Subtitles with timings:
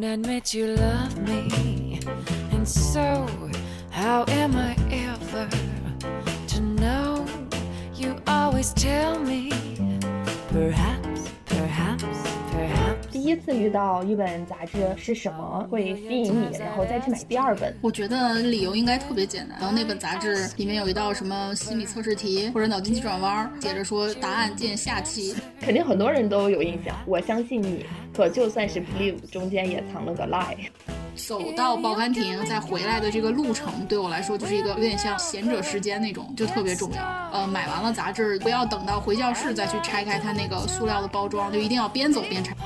[0.00, 2.00] won't admit you love me.
[2.52, 3.26] And so,
[3.90, 5.48] how am I ever
[6.46, 7.26] to know?
[7.96, 9.50] You always tell me,
[13.28, 17.76] 第一次遇到一本杂志是什么会吸引你，然后再去买第二本？
[17.82, 19.58] 我觉得理由应该特别简单。
[19.58, 25.36] 然后那本杂志里面有一道什么心理测试题或者脑筋急转弯，写着说答案见下期。
[25.60, 26.96] 肯定很多人都有印象。
[27.04, 27.84] 我相信你，
[28.16, 30.56] 可就算是 believe，中间也藏了个 lie。
[31.14, 37.02] 走到报刊亭再回来的这个路程，对我来说就是一个有点像贤者时间那种，就特别重要。
[37.32, 42.56] 呃，买完了杂志，不要等到回教室再去拆开它那个塑料的包装，就一定要边走边拆。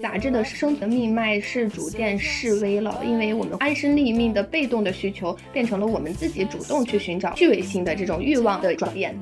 [0.00, 9.16] 杂志的生存命脉是逐渐式微了，因为我们安身立命的被动的需求，变成了我们自己主动去寻找趣味性的这种欲望的转变。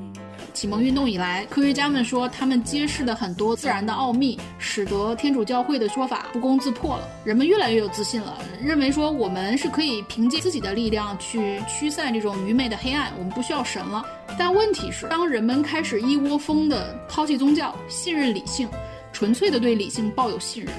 [0.53, 7.09] 启蒙运动以来，科学家们说他们揭示了很多自然的奥秘，使得天主教会的说法不攻自破了。
[7.25, 14.05] 人们越来越有自信了，认为说我们是可以凭借自己的力量去驱散这种愚昧的黑暗，我们不需要神了。
[14.39, 18.69] 但问题是，当人们开始一窝蜂地抛弃宗教，信任理性，
[19.13, 20.73] 纯粹的对理性抱有信任，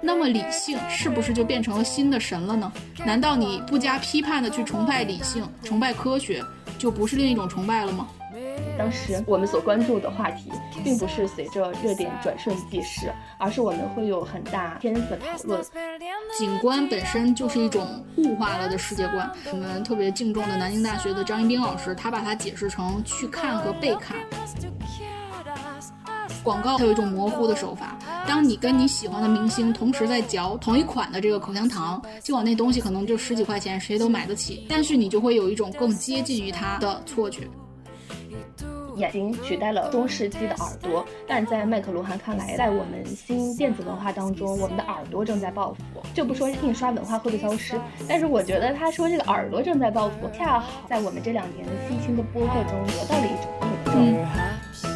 [0.00, 2.70] 那么理性是不是就变成了新的神了呢？
[3.04, 6.44] 难道你不加批判的去崇拜理性、崇拜科学，
[6.78, 8.06] 就不是另一种崇拜了吗？
[8.78, 10.50] 当时我们所关注的话题，
[10.82, 15.62] 并不是随着热点转瞬即逝，而是我们会有很大篇幅讨论。
[16.38, 19.30] 景观本身就是一种物化了的世界观。
[19.52, 24.16] 我们特别敬重的南京大学的张一斌老师，他把它解释成去看和被看。
[26.42, 37.48] 广告它有一种模糊的手法，当你跟你喜欢的明星同时在嚼同一款的这个口香糖，尽管那东西可能就十几块钱，谁都买得起，但是你就会有一种更接近于它的错觉。
[38.96, 45.82] 眼睛取代了中世纪的耳朵，但在麦克罗汉看来，在我们新电子文化当中，我们的耳朵正在报复。
[46.12, 53.50] 就不说印刷文化会不会消失，但是我觉得他说这个耳朵正在报复，恰好在我们这两年新兴的播客中得到了一种
[53.96, 54.91] 印证。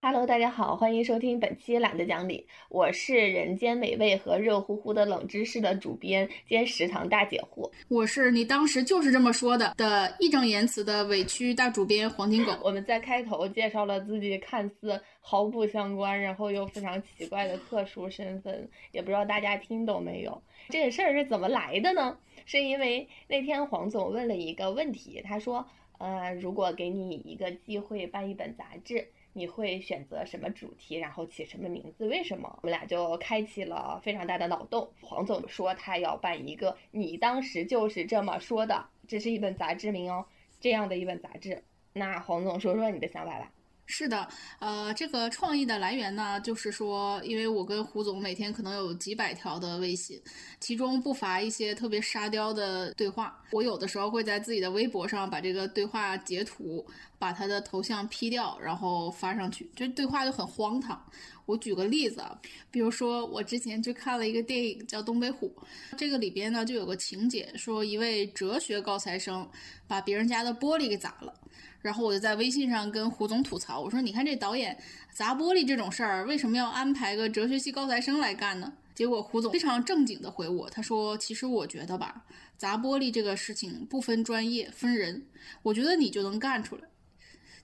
[0.00, 7.68] Hello，大家好，欢迎收听本期懒得讲理，我是人间美味和热乎乎的冷知识的主编兼食堂大姐夫。
[7.88, 12.52] 我是你当时就是这么说的的义正言辞的委屈大主编黄金狗。
[12.62, 20.40] 我们在开头介绍了自己看似毫不相关，然后又非常奇怪的特殊身份，也不知道大家听懂没有？
[20.70, 22.16] 这个事儿是怎么来的呢？
[22.46, 25.66] 是因为那天黄总问了一个问题，他说
[25.98, 29.04] ：“呃，如果给你一个机会办一本杂志。”
[29.38, 32.08] 你会选择什么主题，然后起什么名字？
[32.08, 32.58] 为什么？
[32.60, 34.90] 我们俩就开启了非常大的脑洞。
[35.00, 40.26] 黄总说他要办一个，你当时就是这么说的，这是一本杂志名哦，
[40.58, 41.62] 这样的一本杂志。
[41.92, 43.52] 那黄总说说你的想法吧。
[43.90, 44.28] 是的，
[44.58, 50.20] 呃，这个创意的来源呢，就是说，因为我跟胡总每天可能有几百条的微信，
[50.60, 53.42] 其中不乏一些特别沙雕的对话。
[53.50, 56.86] 我有的时候会在自己的微博上把这个对话截图，
[57.18, 59.70] 把他的头像 P 掉，然后发上去。
[59.74, 61.02] 就对话就很荒唐。
[61.48, 62.38] 我举个例子啊，
[62.70, 65.50] 比如说我之前去看了一个电影叫《东北虎》，
[65.96, 69.48] 这个里边呢就有个情节，说一位哲学高材生
[69.86, 71.32] 把别人家的玻璃给砸了。
[71.80, 74.76] 然后我就在微信上跟胡总吐槽，我说：“你看这导演
[75.14, 82.26] 砸玻璃这种事儿，为什么要安排个哲学系高材生来干呢？”结果胡总非常正经的回我，他说：“其实我觉得吧，
[82.58, 85.24] 砸玻璃这个事情不分专业，分人。
[85.62, 86.82] 我觉得你就能干出来。”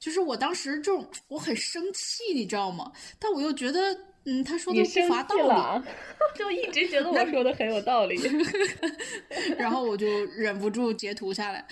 [0.04, 2.92] 就是我当时这种我很生气，你知道吗？
[3.18, 5.84] 但我又觉得，嗯，他说的不乏道理，
[6.36, 8.20] 就一直觉得我说的很有道理，
[9.56, 11.66] 然后我就忍不住截图下来。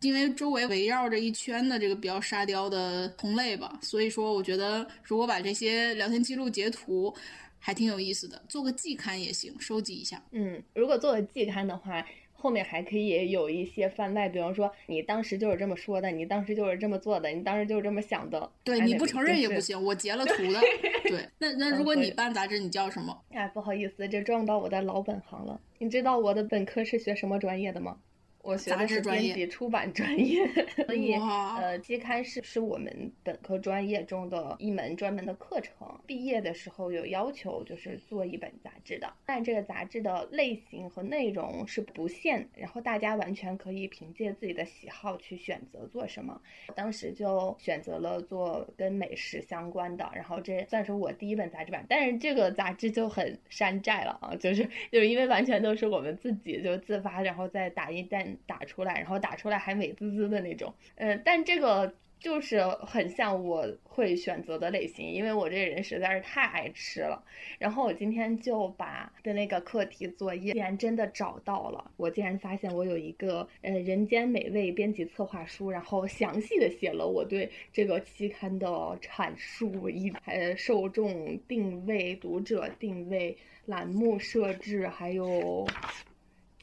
[0.00, 7.14] 因为周围围绕着一圈的这个比较沙雕的同类吧，所以说我觉得如果把这些聊天记录截图，
[7.58, 10.22] 还挺有意思的，做个季刊也行，收集一下。
[10.32, 12.02] 嗯，如果做个季刊的话，
[12.44, 18.50] 后面还可以有一些番外，比方说你当时就是这么说的，你当时就是这么做的，你当时就是这么想的。
[18.62, 20.60] 对，你不承认也不行，我截了图的。
[21.08, 23.18] 对，那那如果你办杂志，你叫什么？
[23.32, 25.58] 哎，不好意思，这撞到我的老本行了。
[25.78, 27.96] 你知道我的本科是学什么专业的吗？
[28.44, 30.46] 我学的是编辑出版专业，
[30.84, 35.72] 所以呃，期刊是是我们本科专业中的一门专门的课程。
[36.06, 46.38] 毕业的时候有要求，就是做一本杂志的，但这个杂志的类型和内容是不限，然后大家完全可以凭借自己的喜好去选择做什么。
[46.74, 51.82] 当时就选择了做跟美食相关的，然后这算是我第一本杂志版。
[51.88, 54.62] 但是这个杂志就很山寨了啊，就是
[54.92, 58.06] 就是因为完全都是我们自己就自发，然后再打印
[58.46, 67.22] 打出来，然后打出来还美滋滋的那种，呃，但这个就是很像我会选择的类型，因为我这人实在是太爱吃了。
[67.58, 71.90] 然后我今天就把的那个课题作业，竟然真的找到了。
[71.98, 78.66] 我竟然发现我有一个呃《人间美味》编辑策划书，然后详细的写了我对这个期刊的
[79.02, 85.66] 阐述，一呃受众定位、读者定位、栏目设置，还有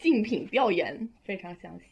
[0.01, 1.86] 竞品调研，非常详细。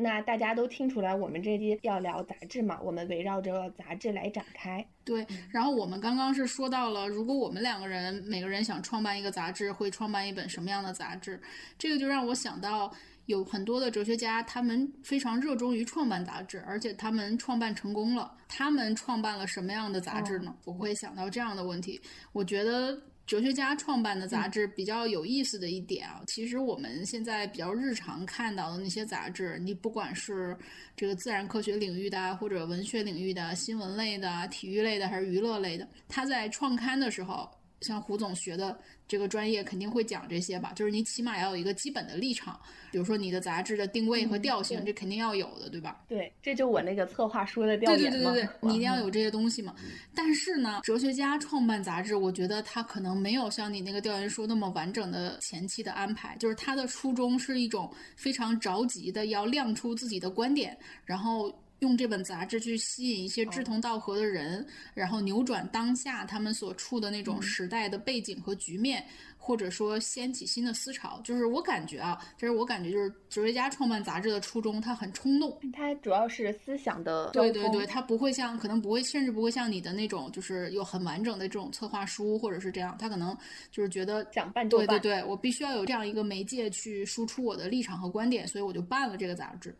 [0.00, 2.78] 那大家都听出来，我们这期要聊杂志嘛？
[2.80, 4.86] 我们围绕着杂志来展开。
[5.04, 11.42] 对，然后我们刚刚是说到了，如果我们两个人每个人想创办一个杂志，会创办一本什么样的杂志？
[11.76, 12.94] 这个就让我想到，
[13.26, 18.36] 有很多的哲学家，他们非常热衷于创办杂志，而且他们创办成功了。
[18.46, 20.56] 他们创办了什么样的杂志呢？
[20.64, 22.00] 我会想到这样的问题。
[22.32, 22.96] 我觉得。
[23.28, 30.56] 哲学家创办的杂志比较有意思的一点啊，其实我们现在比较日常看到的那些杂志，你不管是
[30.96, 37.46] 这个自然科学领域的，或者文学领域的、新闻类的、体育类的，还是娱乐类的，它在创刊的时候，
[37.80, 38.78] 像胡总学的。
[39.08, 42.60] 这个专业肯定会讲这些吧，就是你起码要有一个基本的立场，
[42.92, 46.04] 比如说你的杂志的定位和调性，这肯定要有的，对吧？
[46.06, 49.74] 对，这就我那个策划书的调研对对对对，你一定要有这些东西嘛。
[50.14, 60.76] 但是呢，哲学家创办杂志，我觉得他可能没有像你那个调研书那么完整的前期的安排，就是他的初衷是一种非常着急的要亮出自己的观点，
[61.06, 61.50] 然后。
[61.80, 69.04] 用这本杂志去吸引一些志同道合的人，然后扭转当下他们所处的那种时代的背景和局面。
[69.48, 83.34] 或者说掀起新的思潮，就是我感觉啊，就是我感觉就是哲学家创办杂志的初衷，他很冲动，他主要是思想的对对对，他不会像可能不会，甚至不会像你的那种，就是有很完整的这种策划书或者是这样，他可能
[83.72, 89.74] 就是觉得想办对对对，我必须要有这样一个媒介去输出我的立场和观点，所以我就办了这个杂志。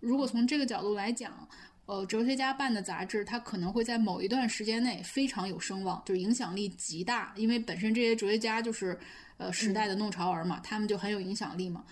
[0.00, 1.46] 如果从这个角度来讲。
[1.90, 8.96] 呃，哲学家办的杂志，它可能会在某一段时间内非常有声望，就是影响力极大，因为本身这些哲学家就是
[9.38, 11.84] 呃时代的弄潮儿嘛，他们就很有影响力嘛。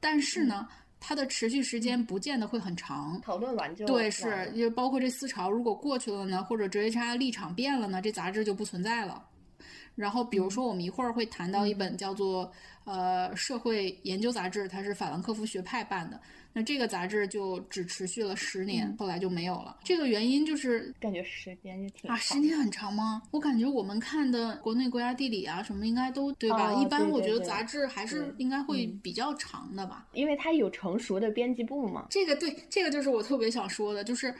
[0.00, 0.66] 但是呢，
[0.98, 3.20] 它的持续时间不见得会很长。
[3.20, 9.24] 讨论完就对，是就包括这思潮如果过去了呢，或者哲学家立场变了呢，这杂志就不存在了。
[9.98, 12.50] 然后比如说我们一会儿会谈到一本叫做
[12.84, 16.20] 呃社会研究杂志，它是法兰克福学派办的。
[16.54, 19.76] 那这个杂志就只持续了十年，后来就没有了。
[19.84, 23.22] 这个原因就是感觉时间也挺啊，时间很长吗？
[23.30, 26.72] 我感觉我们看的国内国家地理啊什么应该都对吧？
[26.74, 32.06] 一般我觉得杂志还是应该会比较长的吧，因为它有成熟的编辑部嘛。
[32.08, 34.34] 这个对，这个就是我特别想说的，就是。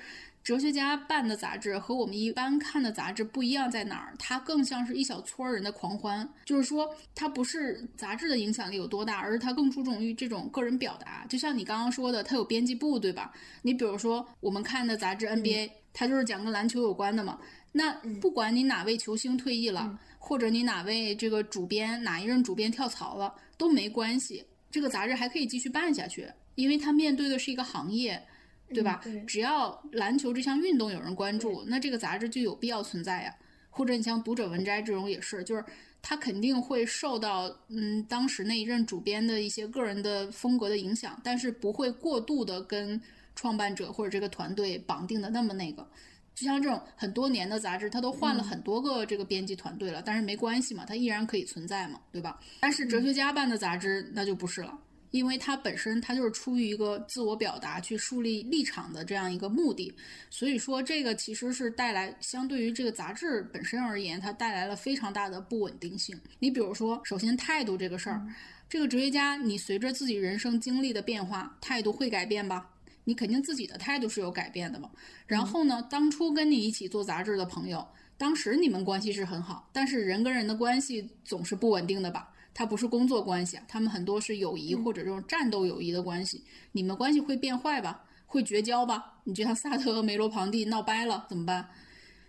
[0.44, 4.14] 哲学家办的杂志和我们一般看的杂志不一样在哪儿？
[4.19, 11.26] 它更像是一小撮人的狂欢，就是说，它不是杂志的影响力有多大，而是它更注重于这种个人表达。
[11.29, 13.31] 就像你刚刚说的，它有编辑部，对吧？
[13.61, 17.38] 你比如说我们看的杂志 NBA，它就是讲跟篮球有关的嘛。
[17.73, 28.26] 那不管你哪位球星退役了，或者你哪位这个主编哪一任主编跳槽了，都没关系，这个杂志还可以继续办下去，因为它面对的是一个行业。
[28.72, 29.00] 对吧？
[29.26, 33.34] 只要篮球这项运动有人关注，那这个杂志就有必要存在呀。
[33.70, 35.64] 或者你像《读者文摘》这种也是，就是
[36.02, 43.00] 它肯定会受到嗯当时那一任主编的一些个人的风格的影响，但是不会过度的跟
[43.37, 45.88] 创办者或者这个团队绑定的那么那个。
[46.34, 52.38] 就像这种很多年的杂志，它都换了很多个这个编辑团队了，但是没关系嘛，它依然可以存在嘛，对吧？
[52.60, 54.78] 但是哲学家办的杂志那就不是了。
[55.10, 59.92] 因为它本身，它就是出于一个自我表达、去树立立场的这样一个目的，
[60.30, 66.18] 所以说这个其实是带来相对于这个杂志本身而言，它带来了非常大的不稳定性。
[66.38, 68.26] 你比如说，首先态度这个事儿，
[68.68, 72.70] 这个哲学家，你随着自己人生经历的变化，态度会改变吧？
[73.04, 74.90] 你肯定自己的态度是有改变的嘛。
[75.26, 77.86] 然后呢，当初跟你一起做杂志的朋友，
[78.18, 82.28] 当时你们关系是很好，但是人跟人的关系总是不稳定的吧？
[82.55, 86.45] 它不是工作关系啊，他们很多是友谊或者这种战斗友谊的关系。
[86.73, 88.05] 你们关系会变坏吧？
[88.26, 89.14] 会绝交吧？
[89.25, 91.67] 你就像萨特和梅罗庞蒂闹掰了怎么办？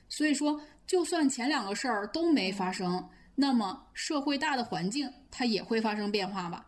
[0.08, 3.04] 所以说，就算前两个事儿都没发生，
[3.36, 6.66] 那么社会大的环境它也会发生变化吧？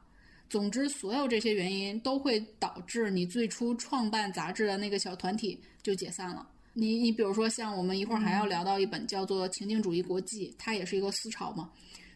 [0.50, 6.46] 总之，所有这些原因都会导致你最初创办杂志的那个小团体就解散了。
[6.74, 11.70] 你你比如说，像我们一会儿还要聊到一本叫做《情境主义国际》，它也是一个思潮嘛。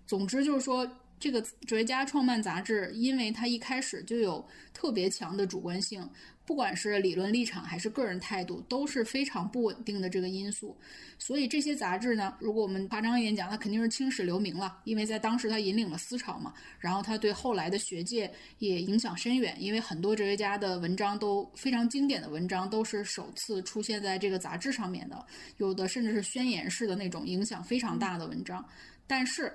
[0.06, 0.86] 总之就是说。
[1.20, 6.08] 这个哲学家创办杂志，因为他一开始就有特别强的主观性。
[6.46, 10.78] 不管是理论立场还是个人态度，都是非常不稳定的这个因素。
[11.18, 16.54] 所以这些杂志呢，如果我们夸张一点讲，它肯定是青史留名了，因为在当时它引领了思潮嘛。
[16.80, 25.26] 然后它对后来的学界也影响深远，因为很多哲学家的文章都非常经典的文章都是首次出现在这个杂志上面的，
[25.58, 28.64] 有的甚至是宣言式的那种影响非常大的文章。
[29.08, 29.52] 但是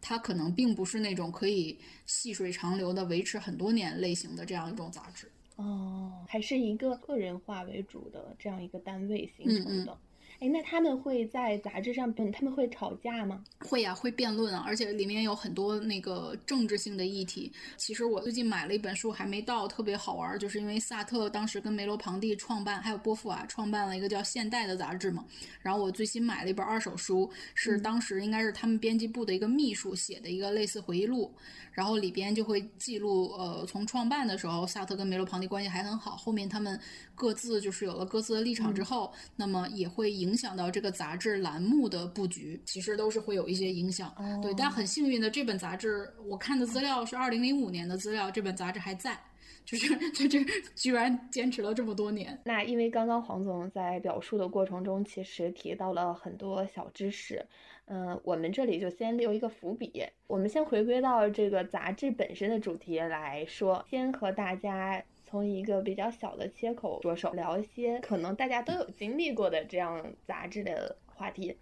[0.00, 5.30] 它可能并不是那种可以细水长流的维持很多年类型的这样一种杂志。
[5.56, 9.98] 哦，还是一个个人化为主的这样一个单位形成的。
[10.40, 13.44] 哎，那他们会在杂志上，他们会吵架吗？
[13.58, 17.52] 会呀，会辩论啊，而且里面有很多那个政治性的议题。
[17.76, 25.22] 其实我最近买了一本书，还没到，特别好玩，就是因为萨特当时跟梅罗庞蒂创办，还有波伏娃创办了一个叫《现代》的杂志嘛。
[25.60, 31.30] 然后我最新买了一本二手书，是当时应该是他们编辑部的一个秘书写的一个类似回忆录。
[31.72, 36.16] 然后里边就会记录，呃，从创办的时候，萨特跟梅罗庞蒂关系还很好。
[36.16, 36.78] 后面他们
[37.14, 44.14] 各自就是有了各自的立场之后，那么也会影响到这个杂志栏目的布局，其实都是会有一些影响。
[44.42, 49.18] 对，但很幸运的，这本杂志我看的资料是二零零五年的资料，这本杂志还在，
[49.64, 50.44] 就是在 这
[50.74, 52.38] 居然坚持了这么多年。
[52.44, 57.44] 那因为刚刚黄总在表述的过程中，其实提到了很多小知识。
[57.92, 60.04] 嗯，我们这里就先留一个伏笔。
[60.28, 71.56] 我们先回归到这个杂志本身的主题来说，先和大家从一个比较小的切口着手聊一些可能大家都有经历过的这样杂志的话题。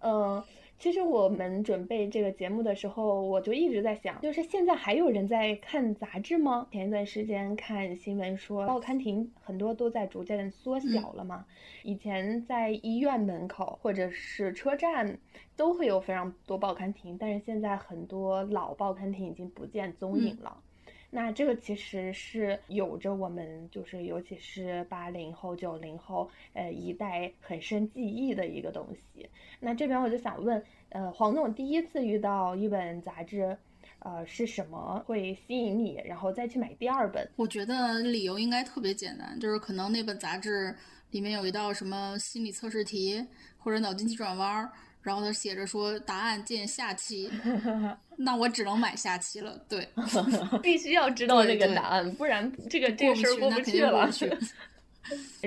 [0.00, 0.44] 嗯。
[0.80, 6.68] 其实我们准备这个节目的时候，我就一直在想，就是现在还有人在看杂志吗？
[6.70, 11.44] 前一段时间看新闻说，报刊亭很多都在逐渐缩小了嘛。
[11.82, 15.18] 以前在医院门口或者是车站
[15.56, 20.62] 都会有非常多报刊亭，但是现在很多老报刊亭已经不见踪影了。
[21.10, 29.28] 那这个其实是有着我们就是尤其是八零后、九零后呃一代很深记忆的一个东西。
[29.58, 33.56] 那这边我就想问，呃，黄总第一次遇到一本杂志，
[34.00, 37.26] 呃，是什么会吸引你，然后再去买第二本？
[37.36, 40.74] 我觉得理由应该特别简单，就是可能那本杂志
[41.10, 44.70] 里面有一道什么心理测试题或者脑筋急转弯儿。
[45.08, 47.30] 然后他写着说答案见下期，
[48.16, 49.58] 那我只能买下期了。
[49.66, 49.88] 对，
[50.62, 54.10] 必须要知道这个答案，不然这个这个事儿过不去了。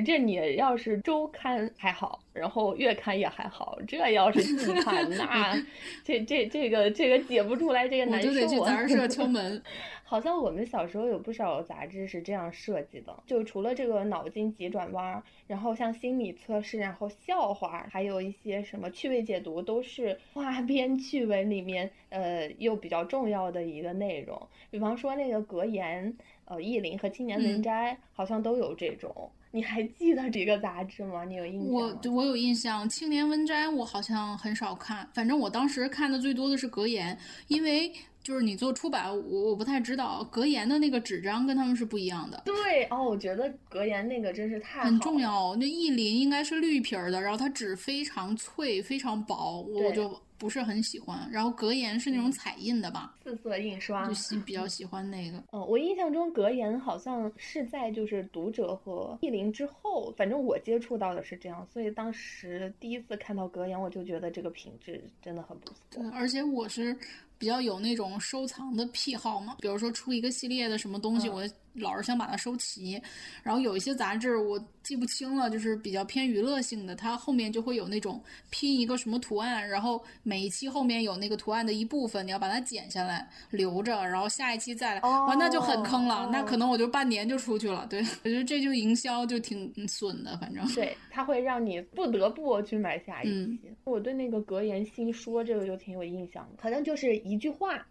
[0.06, 5.56] 这你要是周刊还好，然后月刊也还好，这要是季刊，那
[6.04, 8.30] 这这这个这个解不出来这个难受。
[8.30, 9.62] 我就得去杂志社敲 门。
[10.04, 24.42] 好像我们小时候有不少杂志是这样设计的，就除了这个脑筋急转弯，然后像心理测试，然后笑话，还有一些什么趣味解读，都是花边趣闻里面呃又比较重要的一个内容。
[24.70, 26.14] 比方说那个格言，
[26.44, 29.32] 呃，意林和青年文摘好像都有这种。
[29.52, 31.24] 你还记得这个杂志吗？
[31.26, 31.70] 你有印象？
[31.70, 37.18] 我我有印象，青年文摘我好像很少看，反正我当时看的最多的是格言，
[37.48, 37.92] 因为。
[38.24, 42.40] 就是你做出版，我我不太知道格言的那个纸张跟他们是不一样的。
[42.46, 45.56] 对哦，我觉得格言那个真是太很重要。
[45.56, 51.30] 那意林应该是绿皮儿的，然后它纸非常脆，非常薄，我就不是很喜欢。
[51.32, 55.38] 然后格言是那种彩印的吧，四色印刷，就喜比较喜欢那个。
[55.52, 65.76] 嗯，我印象中格言好像是在就是读者和意林之后，反正我接触到的是这样，所以当时第一次看到格言，我就觉得这个品质真的很不错。
[65.92, 66.98] 对，而且我是。
[67.38, 71.42] 比较有那种收藏的癖好嘛，比如说出一个系列的什么东西，我
[71.76, 73.02] 老是想把它收齐。
[73.44, 87.88] 然后有一些杂志我记不清了，就是比较偏娱乐性的，它后面就会有那种拼一个什么图案，然后每一期后面有那个图案的一部分，你要把它剪下来留着，然后下一期再来，哇，那就很坑了，那可能我就半年就出去了。
[87.90, 93.60] 对 我觉得这就营销就挺损的，反正对，它会让你不得不去买下一期。
[93.84, 97.22] 我对那个格言新说这个就挺有印象的，好像就是。
[97.22, 97.86] 一句话，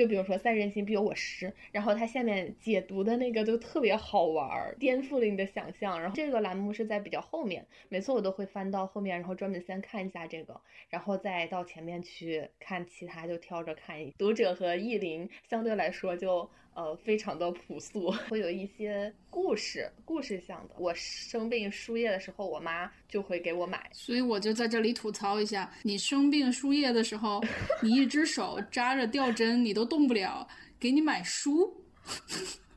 [0.00, 6.00] 就比如说“三人行，必有我师”，然后它下面解读的那个就特别好玩，颠覆了你的想象。
[6.00, 14.10] 然后这个栏目是在比较后面，每次我都会翻到后面，然后专门先看一下这个，然后再到前面去看其他，就挑着看。
[14.16, 16.48] 读者和意林相对来说就。
[16.80, 20.74] 呃，非常的朴素， 会有一些故事，故事向的。
[20.78, 27.44] 我生病输液的时候，我妈就会给我买，所以我就在这里吐槽一下：你生病输液的时候，
[27.82, 31.84] 你一只手扎着吊针，你都动不了，给你买书，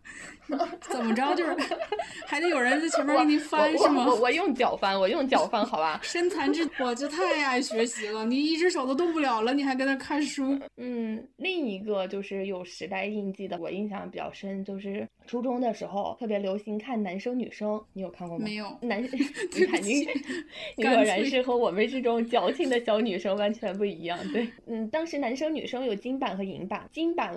[0.81, 1.33] 怎么着？
[1.35, 1.55] 就是
[2.25, 4.05] 还得有人在前面给你翻是吗？
[4.07, 5.99] 我我用脚翻，我用脚翻，好吧。
[6.03, 8.25] 身残志，我就太爱学习了。
[8.25, 10.59] 你一只手都动不了了，你还跟那看书？
[10.77, 18.43] 嗯，另一个就是有时代印记的，我印象比较深，就是初中的时候特别流行看男生女生，你有看过吗？
[18.43, 18.65] 没有。
[18.81, 20.05] 男，你肯定，
[20.75, 24.19] 你果然是和我们这种矫情的小女生完全不一样。
[24.31, 27.33] 对，嗯，当时男生女生有金版和银版，金版。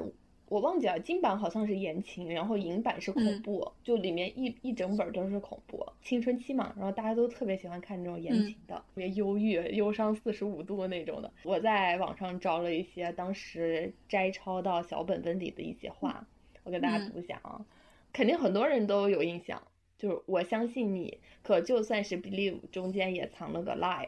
[0.48, 11.32] 我忘记了，金版好像是言情，然后银版是恐怖，就里面一一整本都是恐怖，青春期嘛，然后大家都特别喜欢看这种言情的，特别忧郁、忧伤四十五度那种的。
[11.42, 16.24] 我在网上找了一些当时摘抄到小本本里的一些话，
[16.62, 17.64] 我给大家读一下啊，
[18.12, 19.60] 肯定很多人都有印象，
[19.98, 24.06] 就是我相信你，可就算是 believe 中间也藏了个 lie，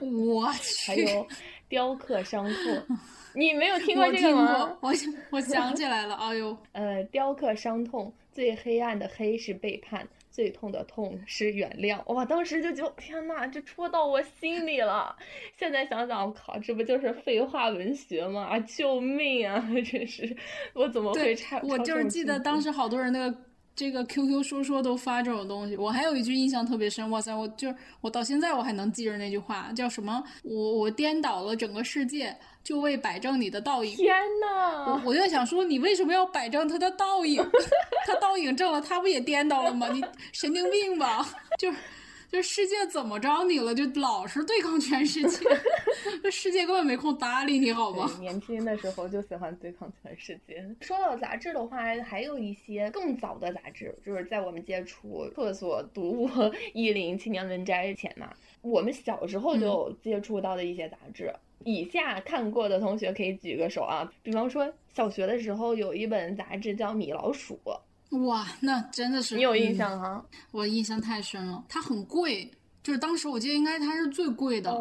[0.00, 1.26] 我去， 还有
[1.70, 2.96] 雕刻伤痛。
[3.32, 4.76] 你没有听过这个吗？
[4.80, 4.92] 我
[5.30, 12.02] 我想起来了，哎呦， 呃，雕刻伤痛，最黑暗的黑是背叛，最痛的痛是原谅。
[12.12, 15.14] 哇，当时就觉得天呐，这戳到我心里了。
[15.56, 18.42] 现在想想，我靠，这不就是废话文学吗？
[18.50, 19.64] 啊，救命啊！
[19.88, 20.36] 真是，
[20.74, 21.60] 我怎么会差？
[21.62, 23.38] 我就是记得当时好多人那个。
[23.80, 30.22] 这个 QQ 说说都发这种东西，我还有一句印象特别深，哇塞，我就我到现在我还能记着那句话，叫什么？
[30.42, 33.96] 我我颠倒了整个世界，就为摆正你的倒影。
[33.96, 34.84] 天呐！
[34.86, 37.42] 我我就想说，你为什么要摆正他的倒影？
[38.06, 39.88] 他倒影正了，他不也颠倒了吗？
[39.94, 41.26] 你神经病吧？
[41.58, 41.72] 就。
[42.30, 43.74] 这世界怎么着你了？
[43.74, 45.44] 就老是对抗全世界，
[46.22, 48.08] 这世界根本没空搭理你，好吗？
[48.20, 50.64] 年轻的时候就喜欢对抗全世界。
[50.80, 56.28] 说到杂志的话，还有一些更早的杂志，就是在我们接触厕所读物
[56.72, 58.32] 《一零青年文摘》前嘛，
[58.62, 61.32] 我们小时候就接触到的一些杂志。
[61.64, 67.58] 以下看过的同学可以举个手啊，比方说小学的时候有一本杂志叫《米老鼠》。
[68.10, 70.24] 哇，那真的是你有印象哈？
[70.50, 72.50] 我印象太深了，它很贵，
[72.82, 74.76] 就是当时我记得应该它是最贵的。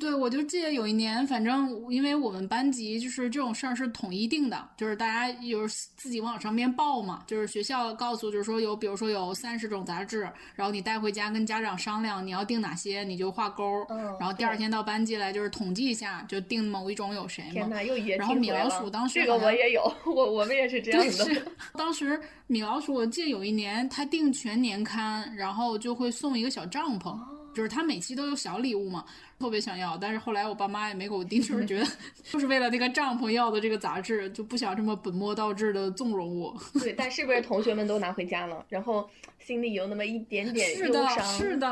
[0.00, 10.22] 对，我就记得有一年，反正因为我们班级就是这种事儿是统一定的，就是大家有自己往上面报嘛，就是学校告诉，就是说有，比如说有三十种杂志，
[10.54, 13.86] 然后你带回家跟家长商量，你要订哪些，你就画勾，
[14.18, 17.52] 然后第二天到班级来就是统计一下，就定某一种有谁嘛。
[17.52, 21.12] 天哪，又然后米老鼠当时这个我也有，我我们也是这样的。
[21.12, 27.18] 是当时米老鼠，我记得有一年他订全年刊，然后就会送一个小帐篷，
[27.54, 29.04] 就是他每期都有小礼物嘛。
[29.40, 31.86] 特别想要，但是后来我爸妈也没给我订，就是觉得
[32.22, 36.54] 就是为了那个帐篷要的这个杂志，就不想这么本末倒置的纵容我。
[36.78, 41.24] 对，但是不是同学们都拿回家了，然后心里有那么一点点忧伤。
[41.24, 41.66] 是的，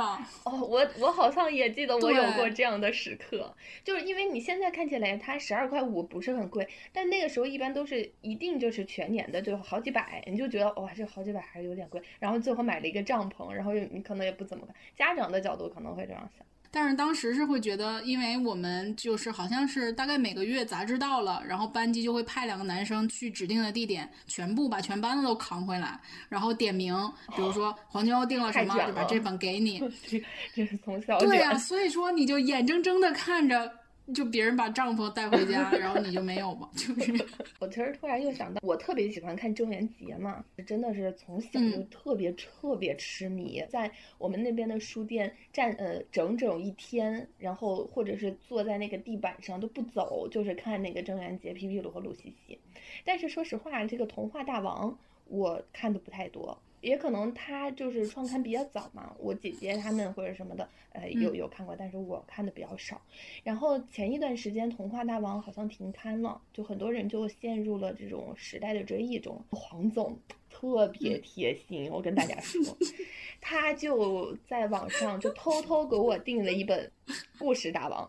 [0.45, 3.55] 哦，我我好像也记得我有过这样的时刻，
[3.85, 16.47] 就是因为你现在看起来它十二块五不是很贵，但那个时候一般都是一定就是全年的，就好几百，你就觉得哇，这好几百还是有点贵，然后最后买了一个帐篷，然后又你可能也不怎么看，家长的角度可能会这样想。
[16.81, 26.95] 但是当时是会觉得，因为我们就是好像是大概每个月杂志到了，然后班级就会派两个男生去指定的地点，全部把全班的都扛回来，然后点名，
[27.35, 29.83] 比如说黄秋订了什么，就把这本给你。
[30.55, 33.73] 这是从小对呀，所以说你就眼睁睁的看着。
[34.15, 36.69] 就别人把帐篷带回家，然后你就没有吗？
[36.75, 37.27] 就是。
[37.61, 52.59] 我其实突然又想到，我特别喜欢看郑渊洁嘛，真的是从小就特别特别痴迷，在我们那边的书店站呃整整一天，然后或者是坐在那个地板上都不走，就是看那个郑渊洁、皮皮鲁和鲁西西。
[53.05, 56.57] 但是说实话，这个童话大王我看的不太多。
[56.81, 63.01] 也可能他就是创刊比较早嘛，我姐姐他们或者什么的，呃，有有看过，但是我看的比较少。
[63.43, 69.43] 然后前一段时间《童话大王》好像停刊了，就很多人就陷入了这种时代的追忆中。
[69.51, 70.19] 黄总
[70.51, 72.63] 特别贴心，我跟大家说，
[73.41, 76.91] 他就在网上就偷偷给我订了一本
[77.39, 78.09] 《故事大王》，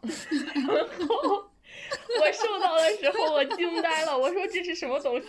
[0.56, 0.66] 然
[1.08, 1.50] 后。
[2.20, 4.18] 我收到的时候，我惊呆了。
[4.18, 5.28] 我说这是什么东西？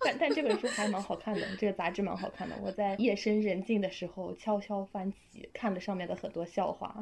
[0.00, 2.54] 但但这本书还蛮好看的，这个杂志蛮好看的。
[2.62, 6.94] 我在夜深人静的时候悄悄翻起，看了上面的很多笑话。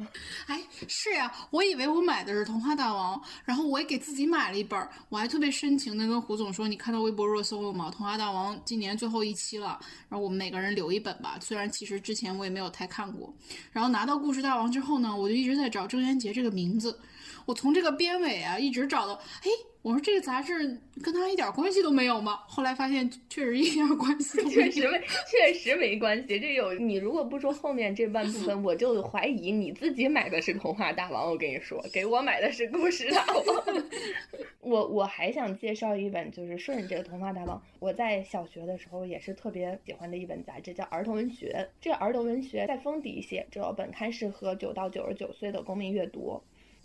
[0.47, 4.77] 哎，是呀，我以为我买的是《童话大王》，然后我也给自己买了一本。
[5.09, 7.89] 我还特别深情的跟胡总说：“你看到微博热搜了吗？
[7.95, 9.79] 《童话大王》今年最后一期了，
[10.09, 11.37] 然后我们每个人留一本吧。
[11.41, 13.33] 虽然其实之前我也没有太看过。
[13.71, 16.99] 然后拿到《故事大王》之后呢，我就一直在找郑渊洁这个名字。
[17.47, 19.49] 我从这个编尾啊，一直找到，哎。
[19.83, 22.39] 我说这个杂志跟他一点关系都没有吗？
[22.45, 26.37] 后来发现确实一点关系都没， 确实没，确实没关系。
[26.37, 31.31] 这有你如果不说后面这半部分，我就怀疑你自己买的是童话大王。
[31.31, 33.63] 我跟你说，给我买的是故事大王。
[34.59, 37.61] 我我还想介绍一本，就是顺着这个童话大王。
[37.79, 41.65] 我在小学的时候也是特别喜欢的一本杂志，叫儿童文学。
[41.79, 46.41] 这儿童文学在封底写着本刊适合九到九十九岁的公民阅读。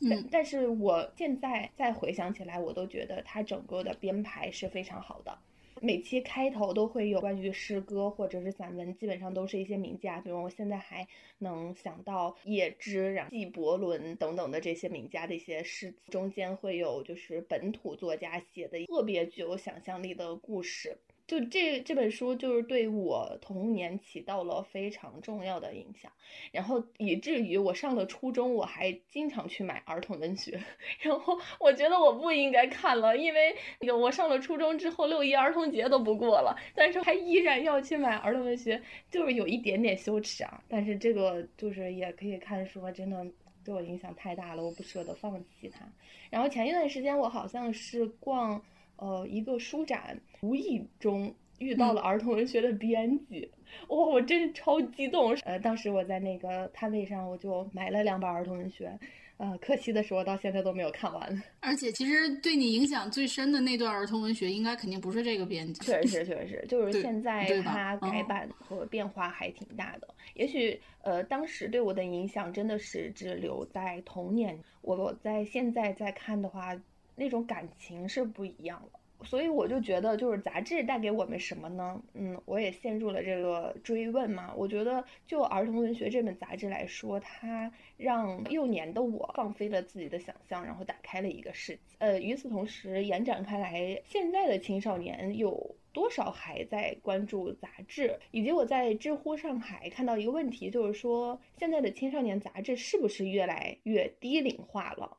[0.09, 5.39] 但但是我现在再回想起来，我都觉得它整个的编排是非常好的。
[5.81, 11.05] 每期开头都会有关于诗歌或者是散文，基本上都是一些名家，比如我现在还
[11.39, 20.97] 能想到叶芝、然后纪伯伦等等的这些名家的一些诗，中间会有就是本土作家写的特别具有想象力的故事。
[21.33, 26.13] 就这这本书就是对我童年起到了非常重要的影响，
[26.51, 30.63] 然后以至于我上了初中，我还经常去买儿童文学。
[31.01, 38.79] 然后我觉得我不应该看了，因为有我上了初中之后，六一儿童节都不过了，但是还依然要去买儿童文学，
[39.11, 40.63] 就是有一点点羞耻啊。
[40.69, 43.27] 但是这个就是也可以看说，真的
[43.65, 45.91] 对我影响太大了，我不舍得放弃它。
[46.29, 48.63] 然后前一段时间我好像是逛。
[49.03, 53.51] 呃，一个书展，无意中遇到了儿童文学的编辑，
[53.89, 55.35] 哇，我真是超激动。
[55.45, 58.97] 呃，当时我在那个摊位上，我就买了两本儿童文学，
[59.39, 61.43] 呃，可惜的是我到现在都没有看完。
[61.59, 65.81] 而且，其实对你影响最深的那段儿童文学，应该肯定不是这个编辑。
[65.85, 70.07] 确实，确实，就是现在它改版和变化还挺大的。
[70.35, 74.57] 也许，呃，当时对我的影响真的是只留在童年。
[74.81, 76.81] 我在现在再看的话。
[77.15, 82.03] 那种感情是不一样的，所以我就觉得，就是杂志带给我们什么呢？
[82.15, 84.53] 嗯，我也陷入了这个追问嘛。
[84.57, 91.97] 我觉得，就儿童文学这本杂志来说，它让幼年的我放飞了自己的想象，然后打开了一个世界。
[91.99, 98.19] 呃，与此同时，延展开来，现在的青少年有多少还在关注杂志？
[98.33, 105.19] 以及我在知乎上还看到一个问题，就是说，现在的青少年杂志是不是越来越低龄化了？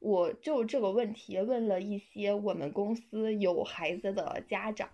[0.00, 4.88] 我就这个问题问了一些我们公司有孩子的家长，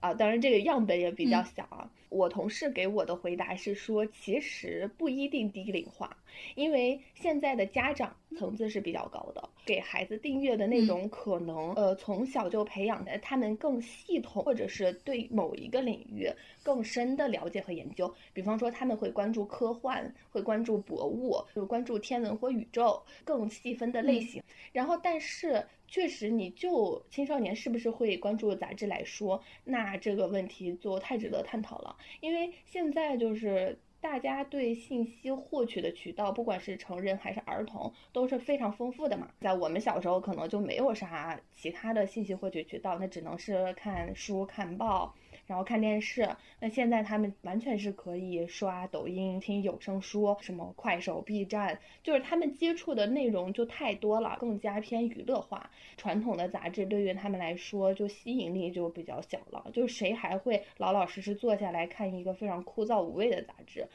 [0.00, 1.90] 啊，当然这个样本也比较小啊。
[2.08, 6.16] 我同事给我的回答是说，其实不一定低龄化，
[6.54, 16.30] 因为现在的家长层次是比较高的，给孩子订阅的那种可能，呃，从小就培养的他们更系统，或者是对某一个领域
[16.62, 18.12] 更深的了解和研究。
[18.32, 24.42] 比方说，他们会关注科幻，会关注博物，就关注天文或宇宙更细分的类型。
[24.72, 25.64] 然后，但是。
[25.86, 31.94] 确实，你就青少年是不是会关注杂志来说，那这个问题就太值得探讨了。
[32.20, 39.30] 因为现在就是大家对信息获取的渠道，不管是成人还是儿童，都是非常丰富的嘛。
[39.40, 45.14] 在我们小时候可能就没有啥其他的信息获取渠道，那只能是看书、看报。
[45.46, 46.28] 然后看电视，
[46.60, 55.70] 那现在他们完全是可以刷抖音、听有声书，什么快手、B 站，就是他们接触的内容就太多了，更加偏娱乐化。
[55.96, 63.86] 传统的杂志对于他们来说就吸引力就比较小了，就是谁还会老老实实坐下来看一个非常枯燥无味的杂志？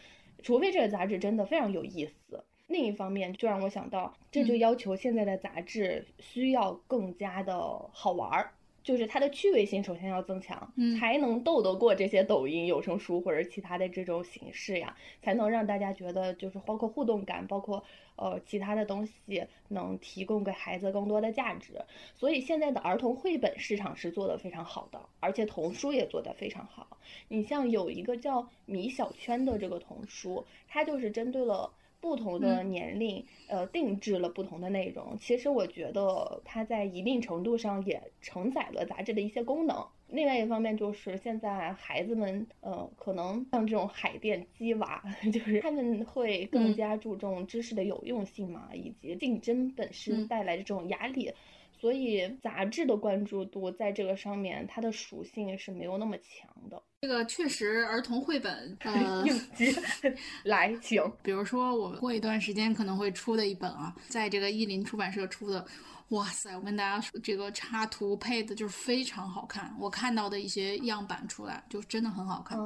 [0.42, 2.44] 除非这个杂志真的非常有意思。
[2.68, 7.60] 另一方面，就让我想到，这就要求现在的杂志需要更加的
[7.92, 8.52] 好玩儿。
[8.84, 17.84] 就是它的趣味性首先要增强，才能斗得过这些抖音有声书或者其他的这种形式呀，才能让大家觉得就是包括互动感，包括
[18.16, 21.74] 呃其他的东西能提供给孩子更多的价值。
[22.16, 26.98] 所以现在的儿童绘本市场是做得非常好的，而且童书也做得非常好。
[27.28, 31.72] 你像有一个叫米小圈的这个童书，它就是针对了。
[32.02, 35.18] 不同的年龄，呃，定制了不同的内容。
[35.20, 39.86] 其实我觉得它在一定程度上也承载了杂志的一些功能。
[40.08, 51.32] 另外一方面就是现在孩子们，呃，可能像这种海淀鸡娃， 就是他们会更加注重知识的有用性嘛，以及竞争本身带来的这种压力。
[51.80, 56.82] 所以杂志的关注度在这个上面，它的属性是没有那么强的。
[57.02, 59.24] 这个确实，儿童绘本，呃，
[60.44, 65.66] 来请，比如说我过一段时间可能会出的一本啊，在这个译林出版社出的，
[66.10, 72.60] 哇塞，我跟大家说，这个插图配的就是非常好看，我看到的一些样板出来就真的很好看。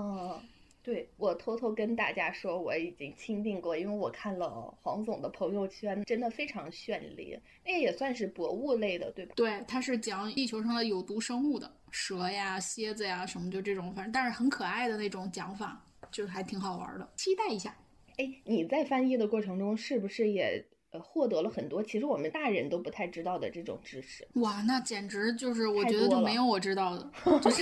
[0.84, 4.50] 对我偷偷跟大家说，我已经钦定过，因为我看了
[4.82, 7.40] 黄总的朋友圈，真的非常绚丽。
[7.66, 9.34] 那也算是博物类的，对吧？
[9.36, 17.74] 对，它是讲地球上的有毒生物的，蛇呀、蝎子呀什么，就这种，反正但是很可爱的那种讲法，就还挺好玩的，期待一下。
[18.18, 24.28] 哎，你在翻译的过程中是不是也呃，获得了很多其实我们大人都不太知道的这种知识。
[24.36, 27.62] 哇，那简直就是我觉得就没有我知道的， 就是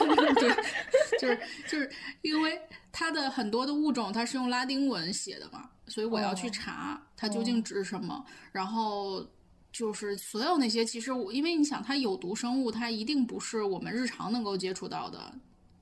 [1.18, 1.90] 就是就是
[2.24, 2.60] 因为
[2.92, 8.22] 它的很多的物种它是用拉丁文写的嘛，所以我要去查它究竟指什么。
[8.52, 9.26] 然后
[9.72, 15.34] 就是所有那些，其实我因为你想，它有毒生物，它一定不是我们日常能够接触到的。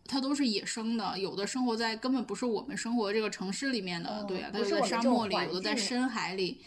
[0.06, 6.62] 它都是野生的，有的生活在根本不是我们生活这个城市里面的，对啊，它有在沙漠里，有的在深海里。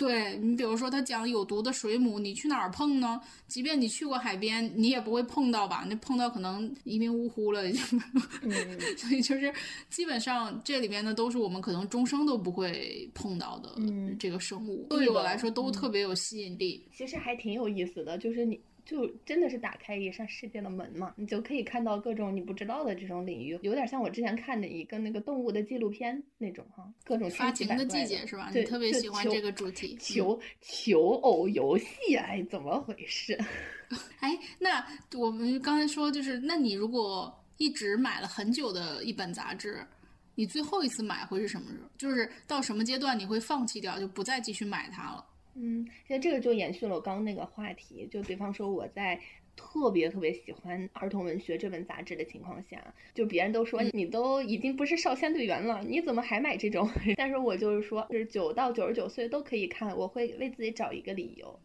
[0.00, 3.20] 对你，比如说他讲有毒的水母，你去哪儿碰呢？
[3.46, 5.84] 即便你去过海边，你也不会碰到吧？
[5.86, 7.62] 那碰到可能一命呜呼了。
[8.96, 9.52] 所以就是
[9.90, 13.74] 基本上这里面呢，都是我们可能终生都不会碰到的
[14.18, 16.82] 这个生物，对我来说都特别有吸引力。
[16.96, 18.58] 其实还挺有意思的，就是你。
[18.90, 28.50] 就真的是打开一扇世界的门嘛，你就可以看到各种你不知道的这种领域，有点像我之前看的一个那个动物的纪录片那种哈，各种发情的季节是吧？
[28.52, 33.38] 你特别喜欢这个主题，求求偶游戏，哎，怎么回事？
[34.18, 34.84] 哎，那
[35.16, 39.86] 我们刚才说就是，那你如果一直买了很久的一本杂志，
[40.34, 41.88] 你最后一次买会是什么时候？
[41.96, 45.24] 就是到什么阶段你会放弃掉，就不再继续买它了？
[45.54, 49.20] 嗯，现在这个就延续了我刚刚那个话题，就比方说我在
[49.56, 56.88] 特别特别喜欢儿童文学这本杂志的情况下，就别人都说你都已经不是少先队员了，你怎么还买这种？
[57.16, 61.60] 但是我就是说，是九到九十九岁都可以看，我会为自己找一个理由。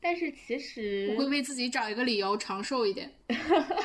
[0.00, 3.10] 但是其实我会为自己找一个理由长寿一点。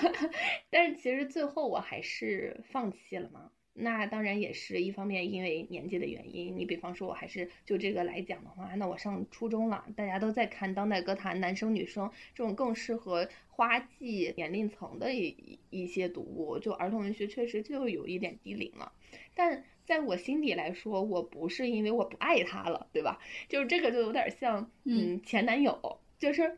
[0.69, 3.51] 但是其实最后我还是放弃了嘛。
[3.79, 6.57] 那当然也是一方面，因为年纪的原因。
[6.57, 18.91] 你比方说，我还是就这个来讲的话，那我上初中了，大家都在看当代歌坛，男生女生这种更适合花季年龄层的一一些读物，就儿童文学确实就有一点低龄了。
[19.35, 23.19] 但在我心底来说，我不是因为我不爱他了，对吧？
[23.47, 26.57] 就是这个就有点像，嗯，前男友，就是。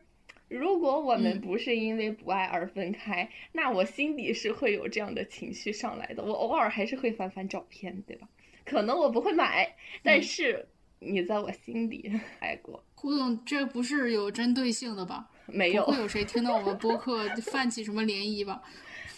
[0.50, 6.24] 如果我们不是因为不爱而分开，那我心底是会有这样的情绪上来的。
[6.24, 8.28] 我偶尔还是会翻翻照片，对吧？
[8.64, 10.66] 可能我不会买，但是
[10.98, 12.84] 你在我心底 爱过。
[12.96, 15.30] 胡总，这不是有针对性的吧？
[15.46, 18.60] 没有，不会有谁听到我们播客 泛起什么涟漪吧？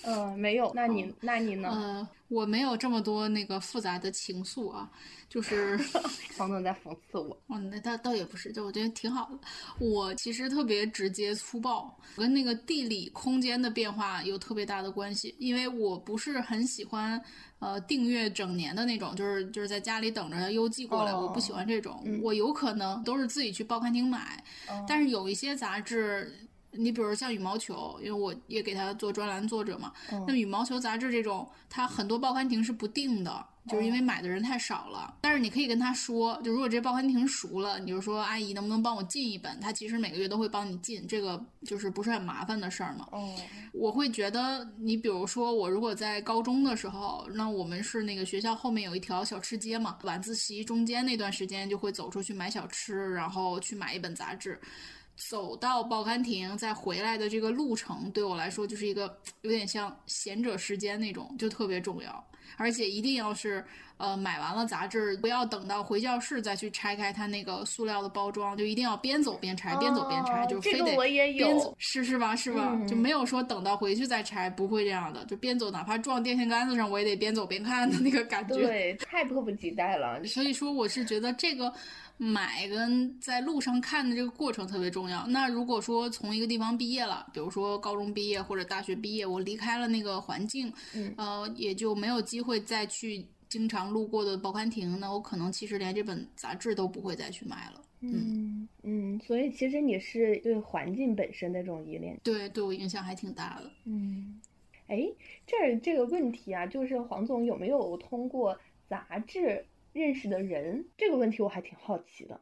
[0.05, 0.71] 嗯，没有。
[0.75, 1.69] 那你那你呢？
[1.71, 4.91] 呃，我没有这么多那个复杂的情愫啊。
[5.29, 5.79] 就是
[6.37, 9.39] 黄总在讽刺我，哦，那倒倒也不是，就我觉得挺好的。
[9.79, 15.35] 我其实特别直接粗暴，跟那个地理空间的变化有特别大的关系。
[15.39, 17.19] 因为我不是很喜欢
[17.61, 22.05] 呃订阅整年的那种，就是就是在家里等着邮寄过来，我不喜欢这种。
[22.23, 24.45] 我有可能都是自己去报刊亭买，
[24.87, 26.31] 但是有一些杂志。
[26.73, 29.93] 你比如像羽毛球，因为我也给他做专栏作者嘛。
[30.27, 35.15] 那羽毛球杂志这种，它很多报刊亭是不定的，就是因为买的人太少了。
[35.21, 39.61] 但是你可以跟他说，就如果这报刊亭熟了，你就说阿姨能不能帮我进一本？
[39.61, 43.07] 他其实每个月都会帮你进，这个就是不是很麻烦的事儿嘛。
[43.13, 43.35] 哦，
[43.73, 54.59] 我会觉得你比如说我如果在高中的时候，那我们是那个学校后面有一条小吃街嘛，晚自习中间那段时间就会走出去买小吃，然后去买一本杂志。
[55.29, 62.25] 走到报刊亭再回来的这个路程，对我来说就是一个有点像闲者时间那种，就特别重要。
[62.59, 63.65] 而且一定要是，
[63.97, 70.95] 呃，买完了杂志，不要等到回教室再去拆开它那个塑料的包装，就一定要边走边拆，边走边拆，就非得
[71.33, 72.37] 边走，是是吧？
[72.37, 72.79] 是吧？
[72.87, 78.55] 就没有说等到回去再拆，不会这样的，就边走，哪怕撞电线杆子上，我也得边走边看的那个感觉。
[78.55, 80.23] 对，太迫不及待了。
[80.29, 81.73] 所以说，我是觉得这个。
[82.23, 85.27] 买跟在路上看的这个过程特别重要。
[85.27, 90.73] 那如果说从一个地方毕业了，比如说高中毕业或者大学毕业，我离开了那个环境，
[91.17, 97.83] 呃，也就没有机会再去经常路过的报刊亭，那我可能其实连这本杂志都不会再去买了。
[97.99, 103.69] 嗯嗯，所以其实你是对环境本身的这种依恋，对对我影响还挺大的。
[103.85, 104.41] 嗯，
[104.87, 105.09] 哎，
[105.45, 108.57] 这这个问题啊，就是黄总有没有通过
[108.89, 109.67] 杂志？
[109.93, 112.41] 认识的人这个问题我还挺好奇的，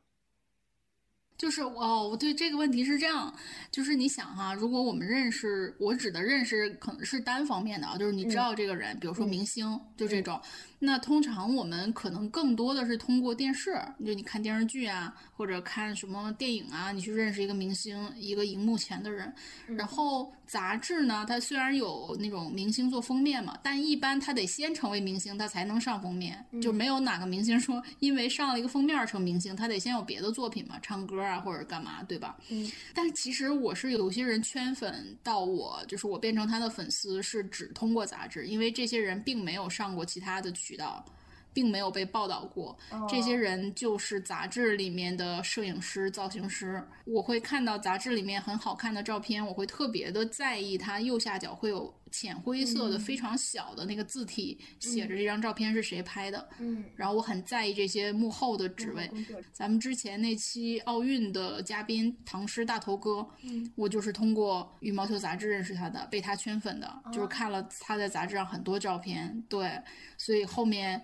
[1.36, 3.34] 就是哦，我对这个问题是这样，
[3.70, 10.40] 就是你想哈，如果我们认识，我指的认识可能是单方面的啊，就是你知道这个人，比如说明星，就这种。
[10.82, 19.32] 那通常我们可能更多的是通过电视，就你看电视剧啊，或者看什么电影啊，你去认识一个明星，一个荧幕前的人。
[19.76, 26.44] 然后杂志呢，它虽然有那种明星做封面嘛，但一般他得先成为明星，他才能上封面。
[26.62, 32.38] 就没有哪个明星说因为上了一个封面成明星，他得先有别的作品嘛，唱歌啊或者干嘛，对吧？
[32.48, 32.70] 嗯。
[32.94, 41.04] 但其实我是有些人圈粉到我，就是我变成他的粉丝是只通过杂志，因为这些人并没有上过其他的渠道。
[41.52, 42.76] 并没有被报道过。
[43.08, 46.82] 这些人就是杂志里面的摄影师、造型师。
[47.04, 51.94] 我会看到杂志里面很好看的照片，我会特别的在意它右下角会有。
[52.12, 56.48] 浅灰色的非常小的那个字体，写着这张照片是谁拍的。
[56.58, 59.08] 嗯，然后我很在意这些幕后的职位。
[59.52, 69.44] 咱们之前那期奥运的嘉宾唐诗大头哥，嗯，我就是通过羽毛球杂志认识他的，被他圈粉的，就是看了他在杂志上很多照片。
[69.48, 69.80] 对，
[70.18, 71.00] 所以后面。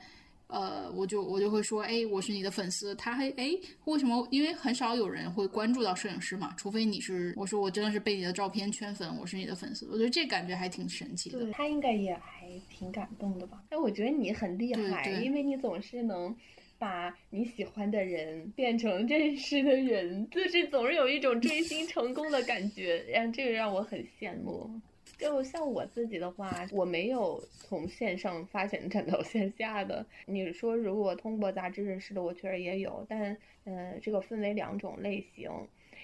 [0.49, 2.95] 呃，我就我就会说，哎，我是你的粉丝。
[2.95, 3.51] 他还哎，
[3.85, 4.27] 为什么？
[4.31, 9.87] 因为很少有人会关注到摄影师嘛，除非你是我说我真的是被你的照片圈粉，我是你的粉丝。
[9.87, 11.51] 我觉得这感觉还挺神奇的。
[11.53, 13.63] 他应该也还挺感动的吧？
[13.71, 16.35] 哎，我觉得你很厉害，因为你总是能
[16.79, 24.71] 把你喜欢的人变成认识的人，就是总是有一种追星成功的感觉，让这个让我很羡慕。
[25.19, 30.05] 就像我自己的话，我没有从线上发展到线下的。
[30.27, 35.51] 你说如果通过杂志认识的，我确实也有，但嗯，这个分为两种类型，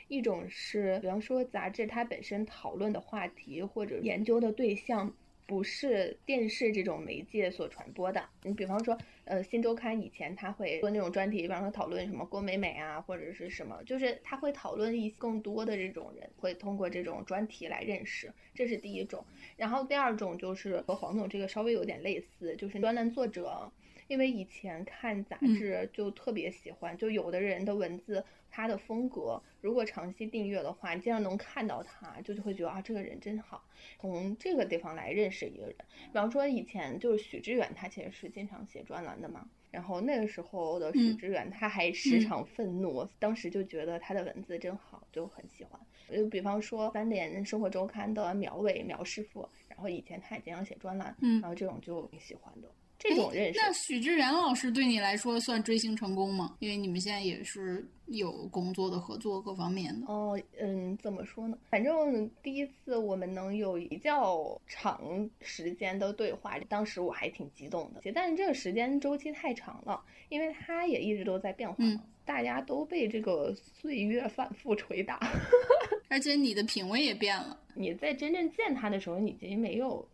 [0.08, 5.14] 一种是比方说杂志它本身讨论的话题或者研究的对象。
[5.46, 8.22] 不是电视这种媒介所传播的。
[8.42, 19.24] 你比方说，呃，新周刊以前他会做那种专题，比方说讨论什么郭美美啊，或者是什么，就是他会讨论一更多的这种人，会通过这种专题来认识，这是第一种。
[19.56, 23.70] 然后第二种就是和黄总这个稍微有点类似，就是专栏作者。
[24.08, 28.22] 因为以前看杂志就特别喜欢，就有的人的文字，
[28.54, 33.64] 他的风格，如果长期订阅的话，你经常能看到他，就就会觉得啊，这个人真好。
[33.98, 39.48] 从这个地方来认识一个人，比方说以前就是许知远，他其实是经常写专栏的嘛。
[39.70, 45.80] 然后那个时候的许知远，他还时常愤怒，当时就觉得他的文字真好，就很喜欢。
[46.14, 52.70] 就比方说三联生活周刊的苗伟苗师傅，然后以前他也经常写专栏，然后这种就挺喜欢的。
[53.02, 56.56] 这种认识，那许志远老师对你来说算追星成功吗？
[56.60, 60.06] 因为你们现在也是有工作的合作各方面的。
[60.06, 61.58] 哦，嗯，怎么说呢？
[61.68, 68.00] 反正第一次我们能有比较长时间的对话，当时我还挺激动的。
[68.14, 71.84] 但是这个时间周期太长了，因为他也一直都在变化，
[72.24, 75.18] 大家都被这个岁月反复捶打，
[76.08, 77.58] 而且你的品味也变了。
[77.74, 80.06] 你在真正见他的时候，你已经没有，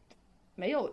[0.54, 0.90] 没有。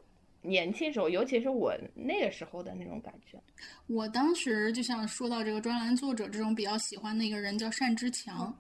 [0.48, 3.40] 年轻时候，尤其是我那个时候的那种感觉。
[3.88, 8.56] 我当时就像说到这个专栏作者这种比较喜欢的一个人叫单之强，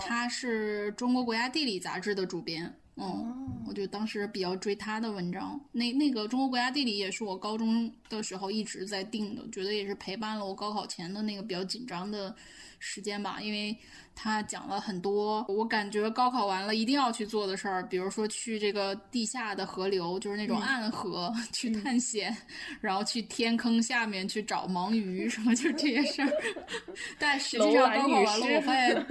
[0.00, 2.72] 他是中国国家地理杂志的主编。
[3.00, 5.58] 嗯，我就当时比较追他的文章。
[5.72, 12.34] 那那个中国国家地理也是我高中的时候一直在订的，觉得也是陪伴了我高考前的那个比较紧张的
[12.78, 13.76] 时间吧，因为。
[14.22, 22.36] 他讲了很多，我感觉高考完了一定要去做的事儿，比如说去这个地下的河流，就是那种暗河 去探险，
[22.82, 26.30] 然后去天坑下面去找盲鱼什么，就这些事儿。
[27.18, 29.06] 但实际上高考完了，我发现。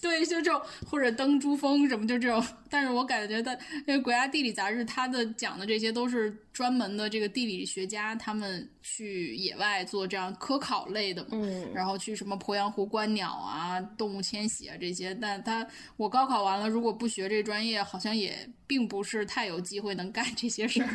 [0.02, 0.60] 对，就这种
[0.90, 2.42] 或者登珠峰什么，就这种。
[2.68, 3.52] 但是我感觉的，
[3.86, 15.14] 因为国家地理杂志，它的讲的这些都是专门的这个地理学家，他们去野外做这样科考类的，嗯，然后去什么鄱阳湖观鸟啊、动物迁徙啊这些。
[15.14, 18.36] 但他我高考完了，如果不学这专业，好像也
[18.66, 20.88] 并不是太有机会能干这些事儿。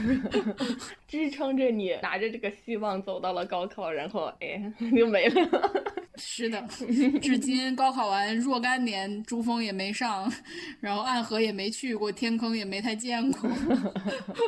[1.07, 4.61] 支撑着你拿着这个希望走到了高考，然后哎，
[4.95, 5.71] 就没了。
[6.17, 6.65] 是的，
[7.21, 10.31] 至今高考完若干年，珠峰也没上，
[10.79, 13.49] 然后暗河也没去过，天坑也没太见过。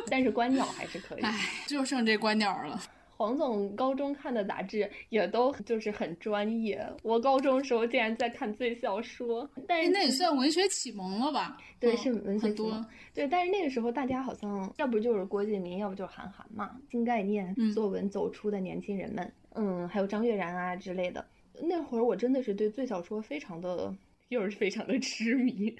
[0.08, 1.22] 但是观鸟还是可以。
[1.22, 1.34] 唉，
[1.66, 2.80] 就剩这观鸟了。
[3.16, 6.80] 黄总高中看的杂志也都就是很专业。
[7.02, 11.56] 我高中时候竟然在看《最小说》，但是那也算文学启蒙了吧？
[11.80, 12.86] 对，是文学启蒙。
[13.12, 21.26] 对，但是那个时候大家好像要不就是郭敬明，要不就是韩寒嘛，新概念作文走出的年轻人们，嗯，还有张悦然啊之类的。
[21.60, 23.92] 那会儿我真的是对最小说非常的，
[24.28, 25.74] 又是非常的痴迷，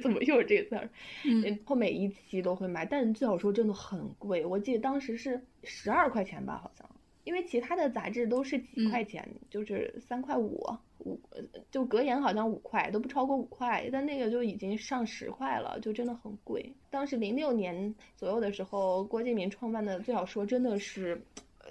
[0.00, 0.90] 怎么又是这个字儿？
[1.24, 6.88] 嗯，后每一期都会买，但最好说真的很贵，我记得当时是十二块钱吧，好像，
[7.24, 10.64] 因为其他的杂志都是几块钱，就是三块五
[10.98, 11.20] 五，
[11.70, 16.72] 就格言好像五块都不超过五块，但那个就已经上十块了，就真的很贵。
[16.88, 21.20] 当时零六年左右的时候，郭敬明创办的最好说真的是。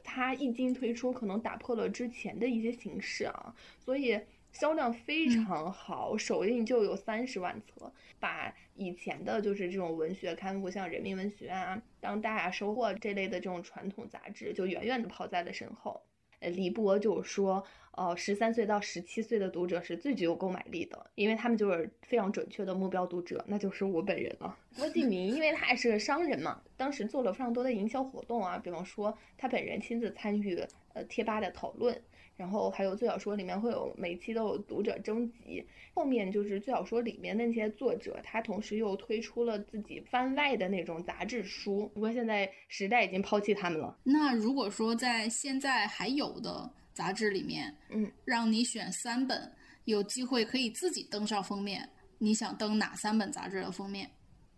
[0.02, 4.18] 他一经推出，可能打破了之前的一些形式啊，所以
[4.60, 16.02] 销量非常好，首印就有三十万册，把以前的就是这种文学刊物，像《人民文学》啊、《当代》啊、《收获》这类的这种传统杂志，就远远的抛在了身后。
[16.42, 24.58] 呃，李博就说，呃，十三岁到十七岁的读者是最具有购买力的，因为他们就是非常准确的目标读者，那就是我本人了。
[24.78, 30.62] 郭敬明，因为他也是个商人嘛，当时做了非常多的营销活动啊，比方说他本人亲自参与
[31.00, 32.00] 呃贴吧的讨论。
[32.36, 35.62] 然后还有最小说里面会有每期都有读者征集，
[35.94, 41.92] 后面就是最小说里面那些作者，他同时又推出了自己番外的那种杂志书。
[41.94, 43.98] 不过现在时代已经抛弃他们了。
[44.06, 49.52] 那如果说在现在还有的杂志里面，嗯，让你选三本，
[49.84, 51.90] 有机会可以自己登上封面，
[52.20, 54.10] 你想登哪三本杂志的封面？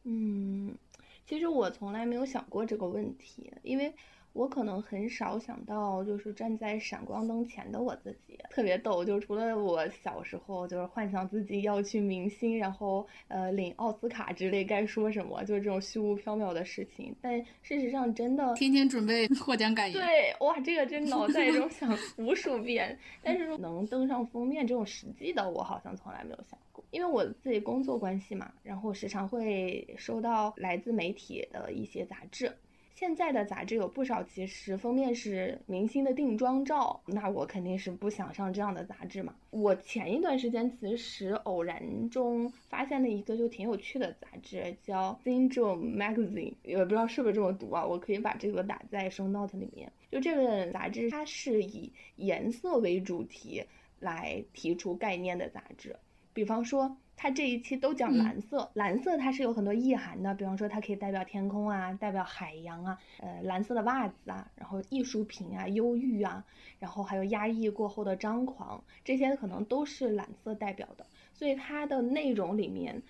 [0.04, 0.78] 嗯，
[1.26, 3.92] 其实我从来没有想过这个问题，因为。
[4.34, 9.04] 我可能很少想到，就是站在闪光灯前的我自己特别逗。
[9.04, 17.14] 就除了我小时候，就是幻想自己要去明星，然后呃领奥斯卡之类，该说什么，就是这种虚无缥缈的事情。
[17.22, 20.00] 但事实上，真的天天准备获奖感言。
[20.00, 22.98] 对，哇，这个真脑袋中 想无数遍。
[23.22, 26.84] 但是能登上封面这种实际的，我好像从来没有想过。
[26.92, 32.52] 因为我自己工作关系嘛，然后时常会收到来自媒体的一些杂志。
[32.94, 39.34] 现在的杂志有不少，其实封面是明星的定妆照，那我肯定是不想上这样的杂志嘛。
[39.50, 47.84] 我前一段时间其实偶然中发现了一个就挺有趣的杂志，叫 Syndrome Magazine，也不知道是不是这么读啊。
[47.86, 49.92] 我可以把这个打在手 note 里面。
[50.12, 53.64] 就这个杂志，它是以颜色为主题
[54.00, 55.96] 来提出概念的杂志，
[56.34, 56.96] 比方说。
[57.22, 66.44] 它这一期都讲蓝色，蓝色它是有很多意涵的，比方说它可以代表天空啊，代表海洋啊，呃，蓝色的袜子啊，然后艺术品啊，忧郁啊，
[66.80, 71.06] 然后还有压抑过后的张狂，这些可能都是蓝色代表的。
[71.32, 73.04] 所以它的内容里面，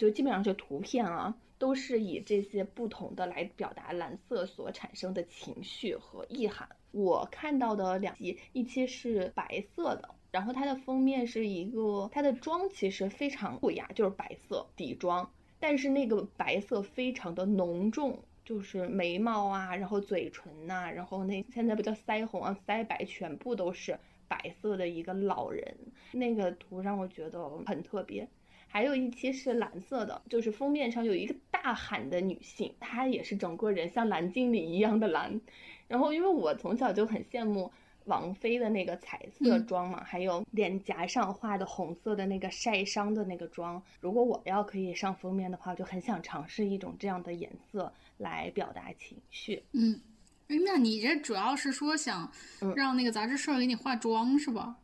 [0.00, 6.68] 就基本上就图片啊，都是以这些不同的来表达蓝色所产生的情绪和意涵。
[6.90, 10.12] 我看到的两集，一期是白色的。
[10.34, 15.30] 然后它的封面是一个，它的妆其实非常不雅，就是白色底妆，
[15.60, 25.76] 但是那个白色非常的浓重，就是眉毛啊，然后嘴唇呐，然后那现在不叫腮红啊，腮白全部都是白色的一个老人，
[26.10, 28.26] 那个图让我觉得很特别。
[28.66, 35.40] 还有一期是蓝色的，就是封面上有一个大喊的女性，她也是整个人像蓝精灵一样的蓝。
[35.86, 37.70] 然后因为我从小就很羡慕。
[38.04, 43.82] 王菲的那个彩色妆嘛，还有脸颊上画的红色的那个晒伤的那个妆。
[44.00, 49.62] 如果我要可以上封面的话，我就很想尝试一种这样的颜色来表达情绪。
[49.72, 50.00] 嗯，
[50.46, 52.30] 那你这主要是说想
[52.76, 54.76] 让那个杂志社给你化妆是吧？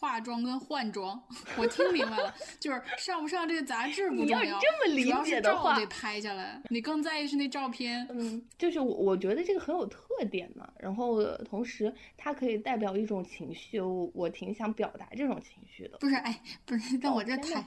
[0.00, 1.22] 化妆跟换装，
[1.58, 6.58] 我听明白了，就是上不上这个杂志不重要，这么理解的话，得拍下来。
[6.70, 10.66] 你更在意是那照片，嗯，就是我我觉得这个很有特点嘛。
[10.78, 15.98] 然后同时它可以代表一种情绪，我我挺想表达这种情绪的。
[15.98, 17.62] 不是，哎，不是，但我这抬，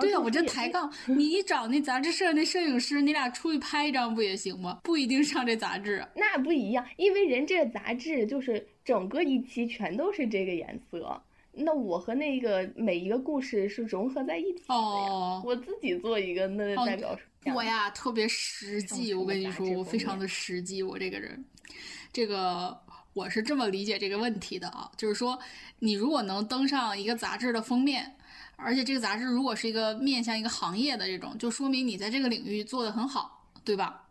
[0.00, 4.80] 对呀，我这抬杠，你找那杂志社那摄影师，你俩出去拍一张不也行吗？
[4.82, 6.04] 不一定上这杂志。
[6.16, 11.22] 那不一样，因为人这个杂志就是整个一期全都是这个颜色。
[11.52, 15.42] 那我和那个每一个故事是融合在一起的呀。
[15.44, 17.18] 我自己做一个那代表。
[17.54, 19.14] 我呀，特别实际。
[19.14, 20.82] 我跟你说，我非常的实际。
[20.82, 21.44] 我这个人，
[22.12, 22.78] 这个
[23.14, 25.38] 我是这么理解这个问题的啊，就是说，
[25.78, 28.16] 你如果能登上一个杂志的封面，
[28.56, 34.08] 而且这个杂志如果是一个面向一个行业的这种，就说明你在这个领域做的很好，对吧？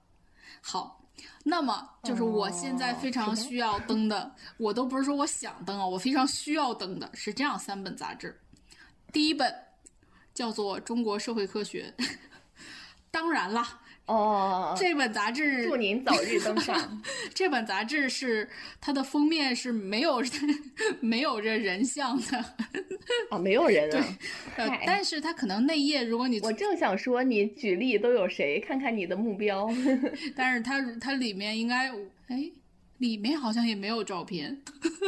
[0.62, 0.97] 好。
[1.44, 8.40] 那么就是我现在非常需要登的，我都不是说我想登啊，我非常需要登的是这样三本杂志。
[9.12, 9.54] 第一本
[10.34, 11.94] 叫做《中国社会科学》，
[13.10, 13.82] 当然啦。
[14.08, 17.02] 哦，这本杂志祝您早日登上。
[17.36, 18.50] 这本杂志是
[18.82, 20.24] 它的封面是没有
[21.00, 22.38] 没有这人像的
[23.30, 24.18] 啊，没有人啊。
[24.56, 28.60] 对，但是它可能内页，如果你我正想说，你举例都有谁？
[28.60, 29.70] 看看你的目标。
[30.36, 31.90] 但是它它里面应该
[32.28, 32.52] 哎。
[33.00, 34.60] 里面好像也没有照片，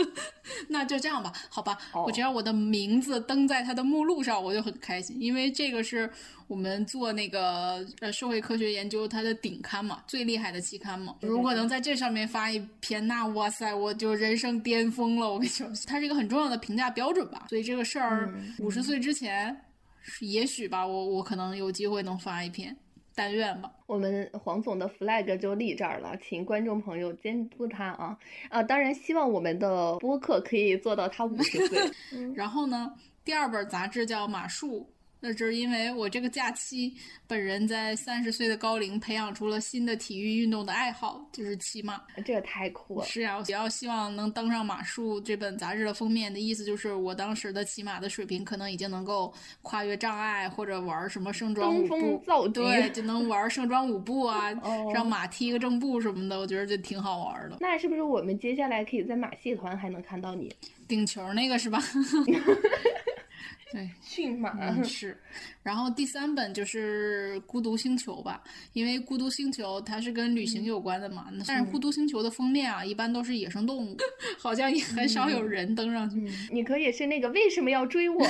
[0.70, 6.10] 那就这样吧，好吧，我只要我的名字登在它的目录上，我就很开心，因为这个是
[6.48, 11.16] 我们做那个呃社会科学研究它的顶刊嘛，最厉害的期刊嘛。
[11.22, 15.28] 如果能在这上面发一篇，那哇塞，我就人生巅峰了。
[15.32, 17.48] 我跟你说，它是一个很重要的评价标准吧。
[17.50, 19.60] 所以这个事儿，五十岁之前，
[20.22, 22.76] 也许吧，我我可能有机会能发一篇。
[23.16, 28.18] 但愿吧，我们黄总的 flag 就立这儿了，请观众朋友监督他啊
[28.50, 28.64] 啊！
[28.64, 31.80] 当然，希望我们的播客可以做到他五十岁。
[32.34, 32.94] 然后呢，
[33.26, 34.90] 第二本杂志叫《马术
[35.22, 36.96] 那就是因为我这个假期，
[37.28, 42.02] 本人在三十岁的高龄培养出了新的体育运动的爱好，就是骑马。
[42.26, 43.06] 这个太酷了！
[43.06, 54.52] 是啊，只要希望能登上马术这本杂志的封面的意思，就是我当时的骑马的水平可能已经能够跨越障碍，或者玩什么盛装舞步，对，就能玩盛装舞步啊，
[54.94, 57.58] 让马踢个正步什么的，我觉得就挺好玩的。
[57.60, 60.56] 那是不是我们接下来可以在马戏团还能看到你
[60.88, 61.80] 顶球那个是吧？
[63.72, 65.18] 对， 驯马是。
[65.62, 68.42] 然后第三本就是《孤独星球》吧，
[68.74, 71.28] 因为《孤独星球》它是跟旅行有关的嘛。
[71.48, 73.98] 但是《孤独星球》的封面啊，一般都是野生动物，
[74.40, 76.20] 好像也很少有人登上去。
[76.52, 78.26] 你可以是那个为什么要追我？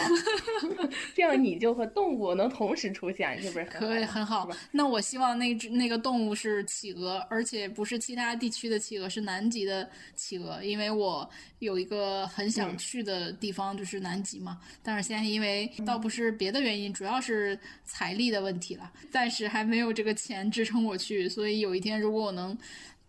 [1.16, 3.66] 这样你就和动物能同时出现，是不是？
[3.66, 4.50] 可以很好。
[4.72, 11.30] 那我希望那只那个动物是企鹅，而且不是其他地区的企鹅，是南极的企鹅，因为我
[11.60, 14.60] 有一个很想去的地方就是南极嘛。
[14.84, 17.20] 但是现在因为倒不是别的原因，主要。
[17.22, 22.58] 是财力的问题了，暂时还没有这个钱支撑我去，所以有一天如果我能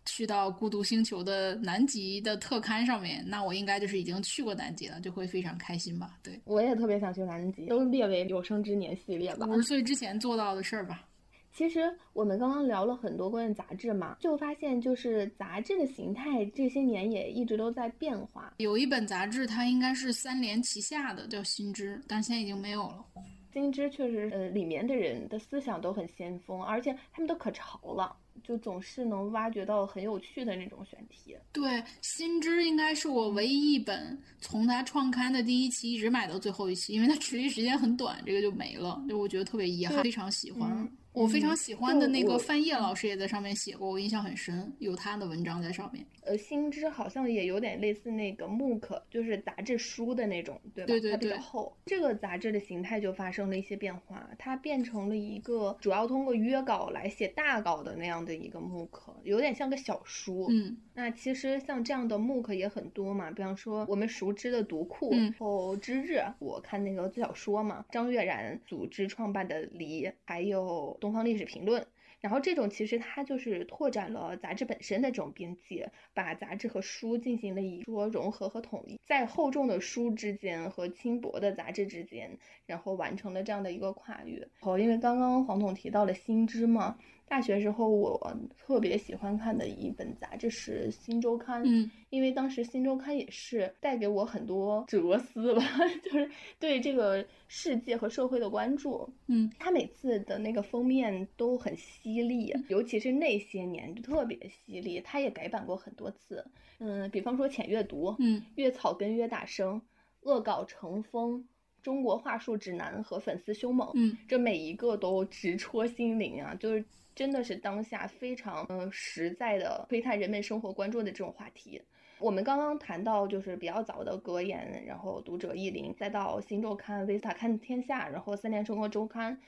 [0.04, 6.18] 去到孤独星球的南极的特刊上面，那我应该就是已经去过南极了，就会非常开心吧。
[6.22, 11.06] 对，我也特别想去南极，都列为有生之年系列吧，五十岁之前做到的事儿吧。
[11.53, 18.55] 其实我们刚刚聊了很多关于杂志嘛，就发现就是杂志的形态这些年也一直都在变化。
[18.59, 23.05] 有一本杂志它应该是三联旗下的，叫《新知》，但现在已经没有了。
[23.53, 31.36] 新知确实，呃，里面的人的思想都很先锋，而且他们都可潮了，就总是能挖掘到很有趣的那种选题。
[31.53, 40.88] 对，新知应该是我唯一一本从它创刊的第一期一直买到最后一期，因为它持续时间很短，这个就没了，就我觉得特别遗憾，非常喜欢。
[41.12, 46.04] 我非常喜欢的那个范晔老师也在上面写过，我印象很深，有他的文章在上面。
[46.22, 50.86] 呃，新知好像也有点类似那个 MOOC，就是杂志书的那种，对吧？
[50.86, 51.11] 对对对。
[51.11, 51.76] 它比较厚。
[51.86, 58.88] 这个杂志的形态就发生了一些变化，它变成了一个主要通过约稿来写大稿的那样的一个 MOOC，
[59.24, 60.46] 有点像个小书。
[60.50, 60.76] 嗯。
[60.94, 71.86] 那其实像这样的 MOOC 也很多嘛，比方说我们熟知的读库，然后知日，我看那个小说嘛，张悦然组织创办的离，还有东方历史评论。
[72.20, 84.46] 然后这种其实它就是拓展了杂志本身的这种边界，把杂志和书进行了一说融合和统一，在厚重的书之间和轻薄的杂志之间，然后完成了这样的一个跨越。
[84.61, 86.98] 哦，因为刚刚黄总提到了新知嘛。
[87.31, 95.62] 大学时候，我特别喜欢看的一本杂志是《新周刊》，嗯，因为当时《新周刊》也是带给我很多哲思吧，
[96.03, 96.28] 就是
[96.59, 105.01] 对这个世界和社会的关注，嗯，它每次的那个封面都很犀利，尤其是那些年就特别犀利。
[105.01, 106.45] 它也改版过很多次，
[106.81, 109.81] 嗯，比方说浅阅读，嗯，越草根越大声，
[110.22, 111.47] 恶搞成风。
[111.81, 116.85] 中国话术指南和粉丝凶猛，嗯，这每一个都直戳心灵啊，就是。
[117.14, 121.80] 真的是当下非常嗯实在的窥探人们生活关注的这种话题。
[122.18, 129.40] 我们刚刚谈到就是比较早的格言，然后读者意林，再到新周刊、维斯塔看天下，然后三联生活周刊。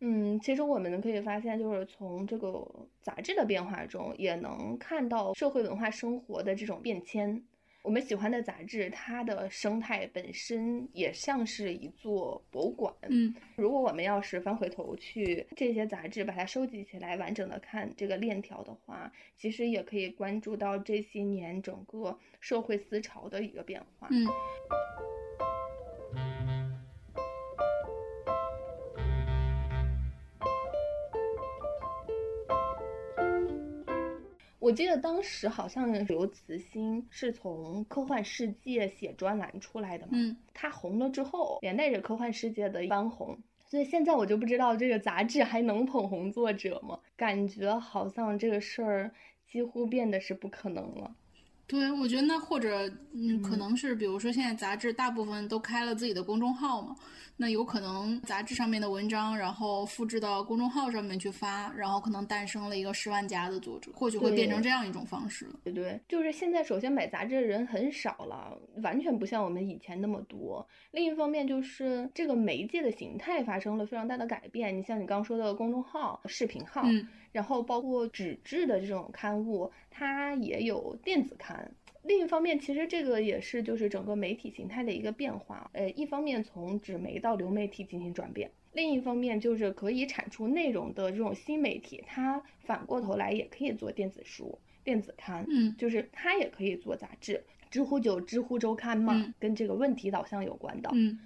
[0.00, 2.62] 嗯，其实我们可以发现，就是从这个
[3.00, 7.42] 杂志的变化中，也能看到社会文化生活的这种变迁。
[7.82, 12.92] 我们喜欢的杂志，它的生态本身也像是一座博物馆。
[13.08, 24.08] 嗯，如果我们要是翻回头去这些杂志，把它收集起来，完整的看这个链条的话，其实也可以关注到这些年整个社会思潮的一个变化。
[24.10, 24.26] 嗯。
[34.68, 47.00] 我记得当时好像刘慈欣是从科幻世界写专栏出来的嘛，嗯，他红了之后，连带着科幻世界的翻红，所以现在我就不知道这个杂志还能捧红作者吗？
[47.16, 49.10] 感觉好像这个事儿
[49.50, 51.16] 几乎变得是不可能了。
[51.66, 56.94] 对，我觉得那或者嗯，可能是比如说现在杂志大部分都开了自己的公众号嘛。
[57.40, 65.48] 那有可能杂志上面的文章，然后复制到公众号上面去发，然后可能诞生了一个十万加的作者，或许会变成这样一种方式。
[65.62, 70.66] 对对，就是现在首先买杂志的人很少了，完全不像我们以前那么多。
[70.90, 74.76] 另一方面就是这个媒介的形态发生了非常大的改变。
[74.76, 76.84] 你像你刚说的公众号、视频号，
[77.30, 81.70] 然后包括纸质的这种刊物，它也有电子刊。
[82.08, 85.70] 另一方面，其实这个也是就是整个媒体形态的一个变化。
[85.74, 97.44] 呃，一方面从纸媒到流媒体进行转变，另一方面就是可以产出内容的这种新媒体，它反过头来也可以做电子书、电子刊，嗯，就是它也可以做杂志。
[97.70, 101.18] 知乎就知乎周刊嘛，跟这个问题导向有关的，嗯。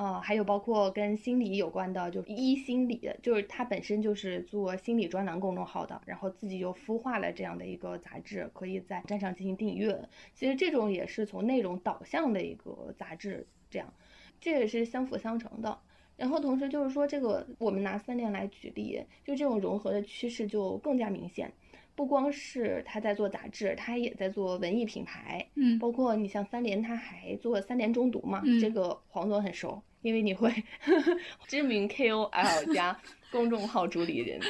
[0.00, 10.08] 呃，还有包括跟心理有关的，就一心理，就是他本身就是做心理专栏公众号的，然后自己又孵化了这样的一个杂志，可以在站上进行订阅。
[10.32, 13.92] 其实这种也是从内容导向的一个杂志，这样，
[14.40, 15.78] 这也是相辅相成的。
[16.16, 21.52] 然后同时就是说，这个我们拿三联来举例，就这种融合的趋势就更加明显。
[21.94, 29.82] 不光是他在做杂志，他也在做文艺品牌，嗯，包括你像三联，他还做三联中读嘛，这个黄总很熟。
[30.02, 30.52] 因为你会
[31.46, 32.96] 知名 KOL 加
[33.30, 34.40] 公众号主理人，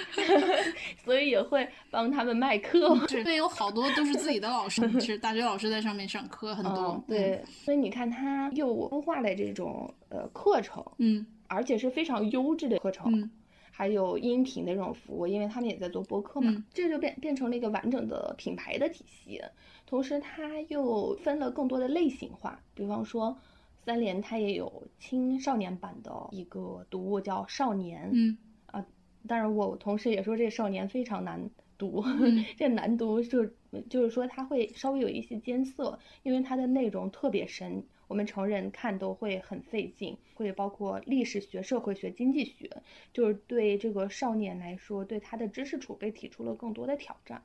[1.04, 2.96] 所以也会帮他们卖课。
[3.24, 7.02] 对，有好多都是自己的老师，是大学老师在上面上课很多。
[7.06, 13.30] 对，所以你看他又孵化了这种呃课程，嗯，而且是非常优质的课程，
[13.70, 19.42] 还有音频的这种服务，因为他们也在做播客嘛，这就变变成了一个完整的品牌的体系。
[19.84, 23.36] 同时，他又分了更多的类型化，比方说。
[23.84, 28.86] 三联它也有青少年版的一个读物叫《少年》，嗯啊，
[29.26, 32.04] 当然我同时也说这《少年》非常难读，
[32.58, 33.46] 这难读就
[33.88, 47.42] 就是说它会稍微有一些艰涩，因为它的内容特别深，我们成人看都会很费劲，会包括历史学、社会学、经济学，就是对这个少年来说，对他的知识储备提出了更多的挑战。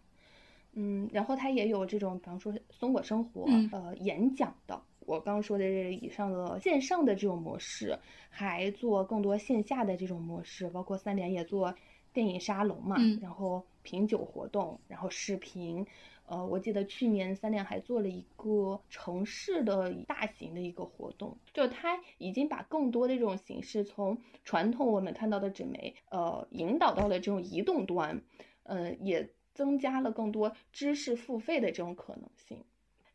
[0.73, 4.81] 嗯，然后它也有这种，比方说松果生活，呃，演讲的。
[5.05, 7.97] 我刚说的这以上的线上的这种模式，
[8.29, 11.73] 还做更多线下的这种模式，包括三联也做
[12.11, 15.85] 电影沙龙嘛，然后品酒活动，然后视频，
[16.25, 28.23] 呃，我记得去年三联还做了一个城市的大型的一个活动，就它已经把更多的这种形式从传统我们看到的纸媒，呃，引导到了这种移动端，
[28.63, 32.63] 呃，也增加了更多知识付费的这种可能性。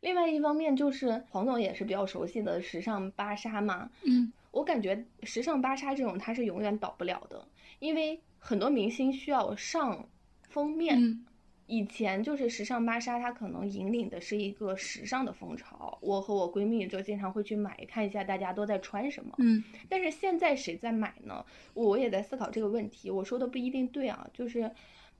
[0.01, 7.47] 另外一方面就是黄总也是比较熟悉的时尚芭莎嘛，嗯，我感觉时尚芭莎这种它是永远倒不了的，
[7.79, 10.05] 因为很多明星需要上
[10.49, 11.23] 封面。
[11.67, 19.33] 以前就是时尚芭莎，它可能引领的是一个时尚的风潮，我和我闺蜜就经常会去买看一下大家都在穿什么。
[19.37, 21.45] 嗯，但是现在谁在买呢？
[21.73, 24.69] 我也在思考这个问题，我说的不一定对啊，就是。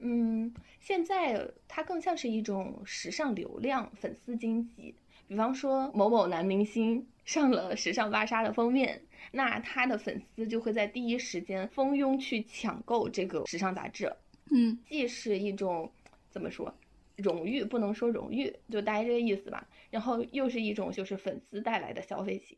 [0.04, 4.96] 嗯，现在它更像是一种时尚流量粉丝经济。
[5.28, 14.12] 比方说某某男明星上了时尚芭莎的封面，那他的粉丝就会在第一时间蜂拥去抢购这个时尚杂志。
[14.50, 15.90] 嗯，既是一种
[16.30, 16.74] 怎么说
[17.16, 19.68] 荣誉，不能说荣誉，就大概这个意思吧。
[19.90, 22.58] 然后又是一种就是粉丝带来的消费行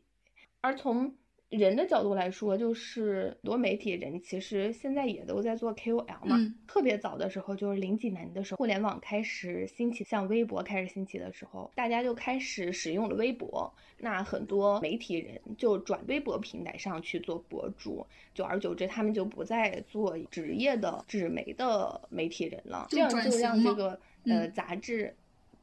[0.62, 1.14] 而从。
[1.58, 6.36] 人的角度来说，就是很多媒体人其实现在也都在做 KOL 嘛。
[6.66, 13.72] 特别早的时候，就是零几年的时候，互联网开始兴起，像微博开始兴起的时候，大家就开始使用了微博。
[13.98, 22.86] 那很多媒体人就转微博平台上去做博主，久而久之，他们就不再做职业的纸媒的媒体人了。
[22.90, 25.14] 这样就让这个呃杂志。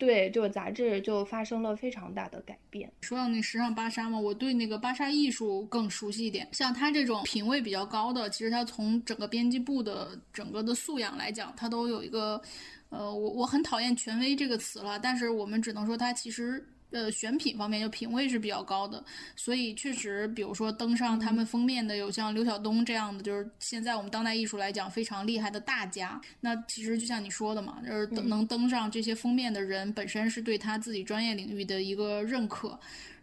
[0.01, 2.91] 对，就杂志就发生了非常大的改变。
[3.01, 6.47] 说到那时尚芭莎嘛，我对那个芭莎艺术更熟悉一点。
[6.51, 12.41] 像他这种品位比较高的，其实他从整个编辑部的整个的素养来讲，他都有一个，
[12.89, 16.67] 呃，我我很讨厌“权威”这个词了，但是我们只能说他其实。
[16.91, 19.03] 呃，选品方面就品味是比较高的，
[19.35, 26.19] 所以确实，比如说登上他们封面的有像刘晓东这样的，就是现在我们当代艺术来讲非常厉害的大家。
[26.41, 32.79] 那其实就像你说的嘛，就是能登上这些封面的人本身是对他自己专业领域的一个认可。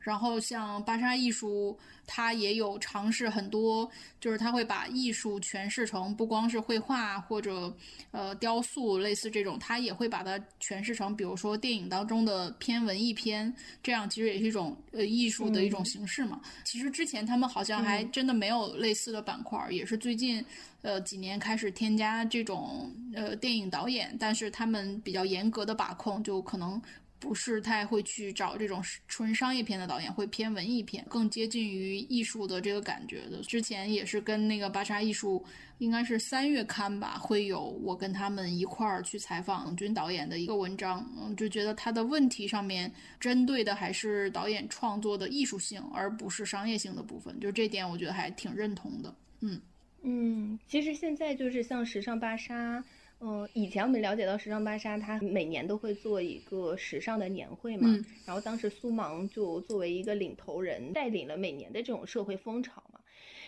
[0.09, 3.86] 然后像芭莎艺术，它也有尝试很多，
[4.18, 7.70] 就是它会把艺术诠释成不光是绘画或者
[8.11, 16.40] 呃雕塑，类似这种，它也会把它诠释成，比如说电影当中的偏文艺片，这样其实也是一种呃艺术的一种形式嘛。
[16.64, 20.42] 其实之前他们好像还真的没有类似的板块，也是最近
[20.80, 26.80] 呃几年开始添加这种呃电影导演，但是他们比较严格的把控，就可能。
[27.20, 33.42] 不是太会去找这种纯商业片的导演，会偏文艺片，更接近于艺术的这个感觉的。
[33.42, 35.44] 之前也是跟那个芭莎艺术，
[35.78, 47.38] 应该是三月刊吧，会有我跟他们一块儿去采访军导演的一个文章，嗯，就觉得他的问题上面针对的还是导演创作的艺术性，而不是商业性的部分。
[47.40, 49.14] 就这点，我觉得还挺认同的。
[49.40, 49.60] 嗯
[50.02, 52.82] 嗯，其实现在就是像时尚芭莎。
[53.20, 57.88] 嗯，以前我们了解到时尚芭莎，它每年都会做一个时尚的年会嘛，
[58.24, 63.00] 然后当时苏芒就作为一个领头人，带领了每年的这种社会风潮嘛。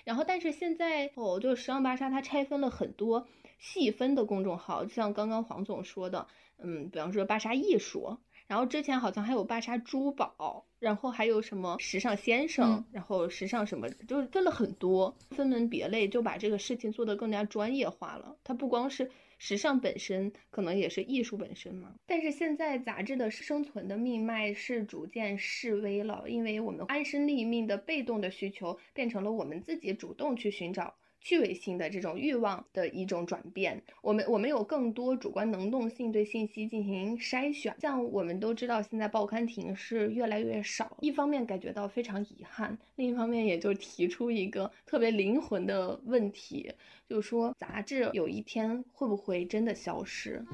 [0.04, 6.26] 然后，但是现在哦，就时尚芭莎它拆分了很多细分的公众号，像刚刚黄总说的，
[6.58, 8.18] 嗯，比方说芭莎艺术。
[8.50, 18.36] 然后之前好像还有芭莎珠宝，然后还有什么时尚先生，然后时尚什么，就是分了很多，分门别类，就把这个事情做得更加专业化了。
[18.42, 21.94] 它不光是时尚本身，可能也是艺术本身嘛。
[22.08, 30.96] 但是现在杂志的生存的命脉是逐渐式微了，因为我们安身立命的被动的需求变成了我们自己主动去寻找。
[31.20, 37.74] 趣味性的这种欲望的一种转变，我们我们有更多主观能动性对信息进行筛选。
[37.78, 46.72] 像我们都知道，现在报刊亭是越来越少，一方面感觉到非常遗憾，另一方面也就提出一个特别灵魂的问题，
[47.08, 50.44] 就是说杂志有一天会不会真的消失？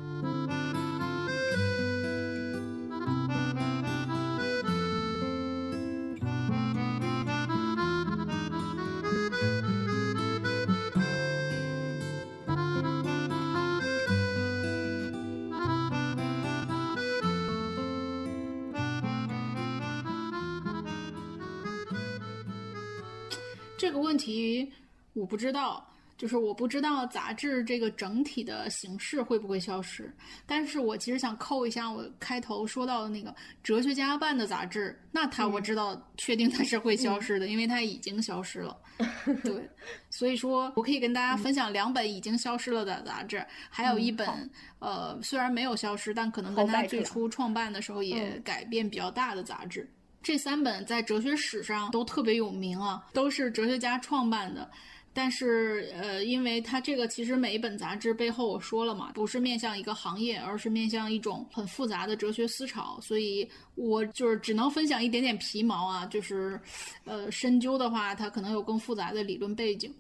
[25.27, 25.85] 我不知道，
[26.17, 30.09] 就是我不知道杂志这个整体的形式会不会消失。
[30.47, 38.79] 但是我其实想扣一下我开头说到的那个哲学家办的杂志，那它我知道确定它是会消失的，因为它已经消失了。
[39.43, 39.69] 对，
[40.09, 44.49] 所以说我可以跟大家分享两本已经消失了的杂志，还有一本
[44.79, 49.91] 呃虽然没有消失，但可能跟它最初创办的时候也改变比较大的杂志。
[50.23, 54.71] 这三本在哲学史上都特别有名啊，都是哲学家创办的。
[55.17, 66.05] 但是，呃，因为它这个其实每一本杂志背后我说了嘛，不是面向一个行业，而是面向一种很复杂的哲学思潮，所以我就是只能分享一点点皮毛啊。
[66.05, 66.61] 就是，
[67.05, 69.91] 呃，深究的话，它可能有更复杂的理论背景。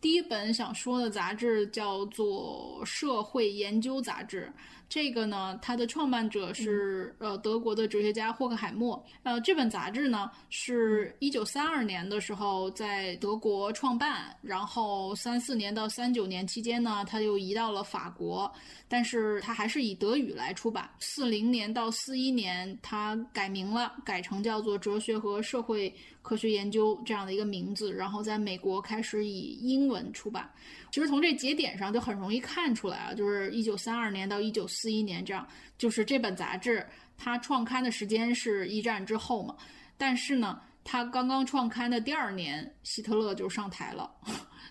[0.00, 4.52] 第一本想说的杂志叫做《社会研究杂志》。
[4.88, 9.04] 这个呢，它的创办者是呃德国的哲学家霍克海默。
[9.24, 18.50] 呃，这本杂志呢是一九三二年的时候在德国创办，然后三四年到三九年期间呢，它又移到了法国，
[18.88, 20.88] 但是它还是以德语来出版。
[21.00, 25.92] 四零年到四一年，它改名了，改成叫做《哲学和社会
[26.26, 30.50] 科学研究》这样的一个名字，然后在美国开始以英文出版。
[30.90, 35.46] 其实从这节点上就很容易看出来啊，就是一九三二年到一九四一年这样，
[35.78, 36.84] 就是这本杂志
[37.16, 39.54] 它创刊的时间是一战之后嘛，
[39.96, 44.10] 但是呢，它刚刚创刊的第二年，希特勒就上台了。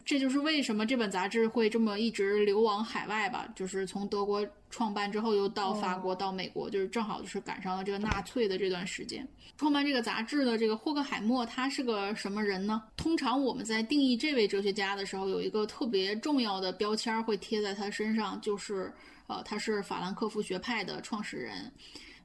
[0.03, 3.47] 这就是为什么这本杂志会这么一直流亡海外吧？
[3.55, 9.27] 就是从德国创办之后，又到法国、到美国，就是正好就是赶上了这个纳粹的这段时间。
[9.57, 12.83] 创办这个杂志的这个霍克海默，他是个什么人呢？
[12.97, 18.93] 通常我们在定义这位哲学家的时候，有一个特别重要的标签会贴在他身上，就是
[19.27, 21.71] 呃，他是法兰克福学派的创始人。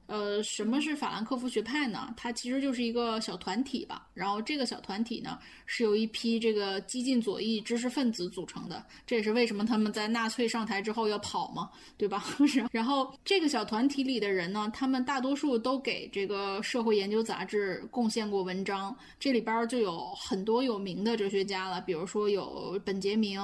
[0.07, 2.13] 呃，什么是法兰克福学派呢？
[2.17, 4.07] 它其实就是一个小团体吧。
[4.13, 8.85] 然后这个小团体呢，是由一批这个激进左翼知识分子组成的。
[9.07, 12.25] 这也是为什么他们在纳粹上台之后要跑嘛，对吧？
[12.73, 18.93] 然后这个小团体里的人呢，他们大多数都给这个社会研究杂志贡献过文章。
[19.17, 23.39] 这里边就有很多有名的哲学家了，比如说有本杰明、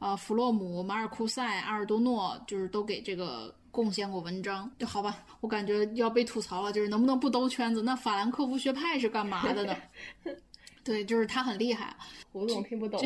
[0.00, 3.54] 呃弗洛姆、马尔库塞、阿尔多诺，就是都给这个。
[3.78, 7.80] 贡献过文章就好吧，我感觉要被吐槽了，就是能不能不兜圈子？
[7.80, 9.76] 那法兰克福学派是干嘛的呢？
[10.82, 11.96] 对，就是他很厉害，
[12.32, 13.00] 我总听不懂。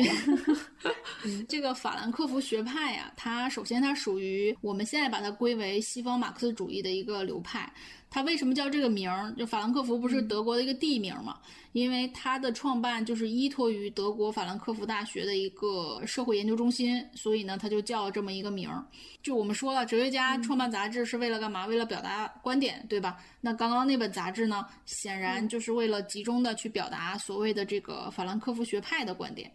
[1.47, 7.71] 这个法兰克福学派呀，它首先它属于我们现在把它归为西方马克思主义的一个流派。
[8.13, 9.33] 它为什么叫这个名儿？
[9.35, 11.39] 就法兰克福不是德国的一个地名嘛？
[11.71, 18.85] 因为它的创办就是依托于德国法兰克福大学的一个社会研究中心，所以呢，它就叫这么一个名儿。
[19.23, 21.65] 就我们说了，哲学家创办杂志是为了干嘛？
[21.65, 23.17] 为了表达观点，对吧？
[23.41, 29.51] 那刚刚那本杂志呢，显然就是为了集中的去表达所谓的这个法兰克福学派的观点。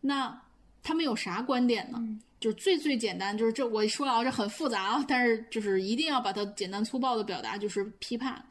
[0.00, 0.36] 那
[0.82, 2.02] 他们有啥观点呢？
[2.42, 8.44] 就是最最简单，就是这我说啊，这很复杂啊，但是就是一定要把它简单粗暴的表达，就是批判。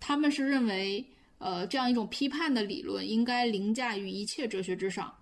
[0.00, 1.06] 他们是认为，
[1.38, 5.14] 呃，这样一种批判的理论应该凌驾于一切哲学之上，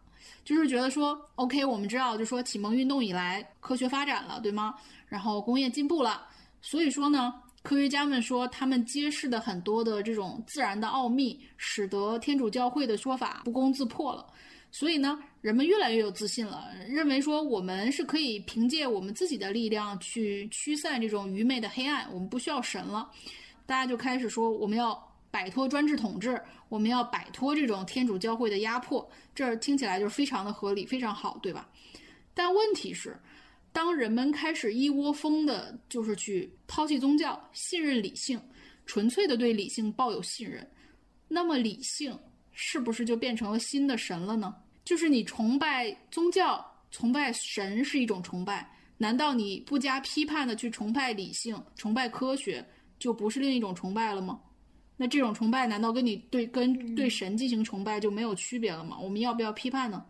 [0.42, 4.74] 就是觉得说，OK，我们知道，就说启蒙运动以来，科学发展了，对吗？
[5.06, 6.26] 然后工业进步了，
[6.62, 14.24] 所以说呢，科学家们说他们揭示的很多的这种自然的奥秘，使得天主教会的说法不攻自破了。
[14.70, 23.08] 所以呢，人们越来越有自信了，认为说我们是可以凭借我们自己的力量去驱散这种愚昧的黑暗，我们不需要神了。
[23.64, 29.08] 大家就开始说，我们要摆脱专制统治，我们要摆脱这种天主教会的压迫。
[29.34, 31.68] 这听起来就是非常的合理，非常好，对吧？
[32.34, 33.16] 但问题是，
[33.72, 38.40] 当人们开始一窝蜂的，就是去抛弃宗教，信任理性，
[38.86, 40.68] 纯粹的对理性抱有信任，
[41.28, 42.18] 那么理性
[42.52, 44.52] 是不是就变成了新的神了呢？
[44.88, 48.66] 就是你崇拜宗教、崇拜神是一种崇拜，
[48.96, 52.66] 难道你不加批判的去崇拜理性、崇拜科学，
[52.98, 54.40] 就不是另一种崇拜了吗？
[54.96, 58.96] 那这种崇拜难道跟你对跟对神进行崇拜就没有区别了吗？
[58.98, 60.02] 我们要不要批判呢？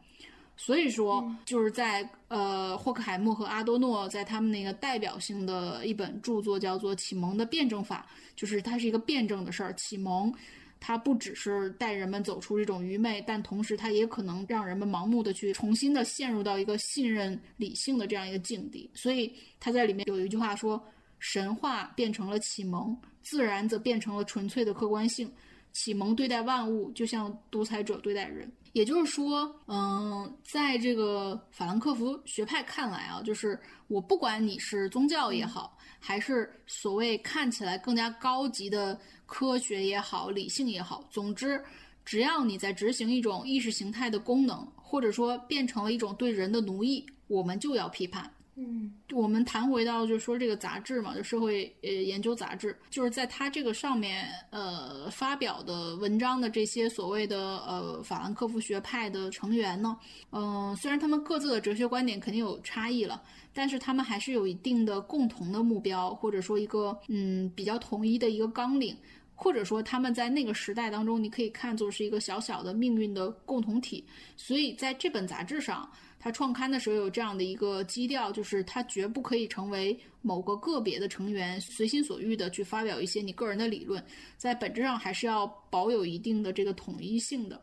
[0.57, 8.07] 所以说，就是在呃，霍克海默和阿多诺在他们那个代表性的一本著作叫做《启蒙的辩证法》，
[8.41, 9.75] 就是它是一个辩证的事儿。
[9.75, 10.33] 启蒙，
[10.81, 18.91] 它不只是带人们走出这种愚昧，但同时它也可能让人们盲目的去重新的陷入到一个信任理性的这样一个境地。
[18.95, 20.83] 所以他在里面有一句话说
[21.19, 25.33] ：“神话变成了启蒙，自然则变成了纯粹的客观性。
[25.73, 33.59] 启蒙对待万物，就像独裁者对待人。”也就是说，嗯，在这个法兰克福学派看来啊，就是
[33.89, 41.63] 我不管你是宗教也好，还是所谓看起来更加高级的科学也好、理性也好，总之，
[42.05, 48.33] 只要你在执行一种意识形态的功能，或者说变成了一种对人的奴役，我们就要批判。
[48.61, 59.97] 嗯，我们谈回到就是说这个杂志嘛，就社会呃研究杂志，就是在它这个上面呃发表的文章的这些所谓的呃法兰克福学派的成员呢，
[60.33, 68.97] 嗯，虽然他们各自的哲学观点肯定有差异了，但是他们还是有一定的共同的目标，或者说一个嗯比较统一的一个纲领，
[69.37, 74.05] 或者说他们在那个时代当中，你可以看作是一个小小的命运的共同体，
[74.37, 75.89] 所以在这本杂志上。
[76.21, 84.05] 他创刊的时候有这样的一个基调，就是他绝不可以成为某个个别的成员随心所欲的去发表一些你个人的理论，
[84.37, 87.61] 在本质上还是要保有一定的这个统一性的。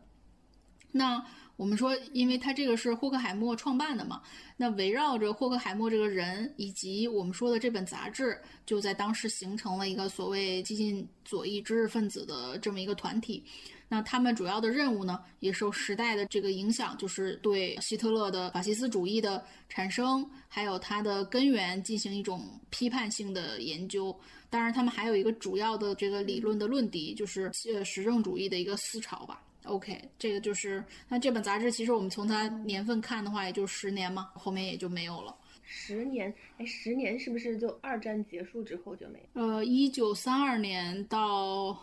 [0.91, 1.21] 那
[1.57, 4.21] 我们说，因为他这个是霍克海默创办的嘛，
[4.57, 13.43] 那围绕着霍克海默这个人以及我们说的这本杂志，就在当时形成了一个所谓激进左翼知识分子的这么一个团体。
[13.87, 24.17] 那他们主要的任务呢，也受时代的这个影响，就是对希特勒的法西斯主义的产生，还有它的根源进行一种批判性的研究。
[24.49, 29.41] 当然，他们还有一个主要的这个理论的论敌，就是呃实证主义的一个思潮吧。
[29.65, 35.35] OK，这个就是那这本杂志，其实我们从它年份看的话，也就十年嘛，后面也就没有了。
[35.63, 36.33] 十年？
[36.57, 39.19] 哎，十年是不是就二战结束之后就没？
[39.33, 41.77] 呃，一九三二年到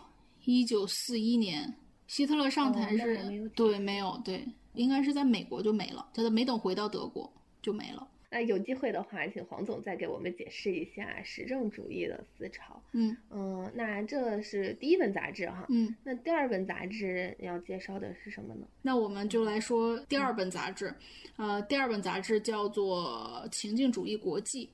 [0.45, 1.73] 一九四一年。
[2.07, 7.31] 希特勒上台是对没有对，应该是在美国就没了，他都没等回到德国
[7.61, 8.07] 就没了。
[8.29, 12.81] 那有机会的话，请黄总再给我们解释一下实证主义的思潮。
[12.91, 15.65] 嗯嗯，那这是第一本杂志哈。
[15.69, 18.65] 嗯，那第二本杂志要介绍的是什么呢？
[18.81, 20.93] 那我们就来说第二本杂志。
[21.37, 24.65] 呃，第二本杂志叫做《情境主义国际》。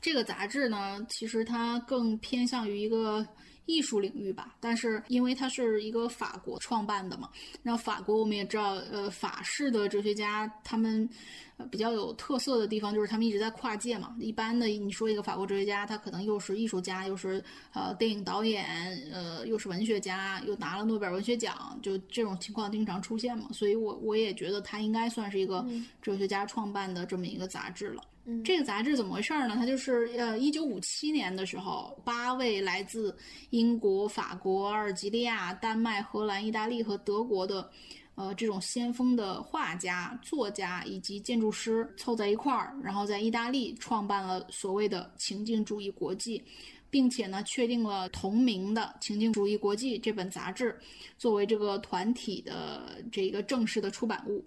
[0.00, 3.26] 这个杂志呢，其实它更偏向于一个。
[3.66, 7.28] 艺术领域吧，但是因为它是一个法国创办的嘛，
[7.62, 11.08] 那法国我们也知道，呃，法式的哲学家他们，
[11.56, 14.16] 呃，比较有特色的地方就是他们一直在跨界嘛。
[14.20, 17.42] 一般的你说一个法国哲学家，他可能又是艺术家，又是
[17.72, 18.64] 呃电影导演，
[19.12, 23.48] 呃，又是文学家，又拿了诺贝尔文学奖，就这种情况经常出现嘛。
[23.52, 25.66] 所以我我也觉得他应该算是一个
[26.00, 28.02] 哲学家创办的这么一个杂志了。
[28.44, 29.54] 这个杂志怎么回事呢？
[29.54, 33.16] 它就是呃，一九五七年的时候，八位来自
[33.50, 37.70] 英国、法国、阿尔及利亚、丹麦、荷兰、意大利和德国的，
[38.16, 46.42] 呃，这种先锋的画家、作家以及建筑师凑在一块儿，然后在意大利创办了所谓的情境主义国际，
[46.90, 50.76] 并且呢，确定了同名的情境主义国际这本杂志
[51.16, 54.44] 作为这个团体的这个正式的出版物。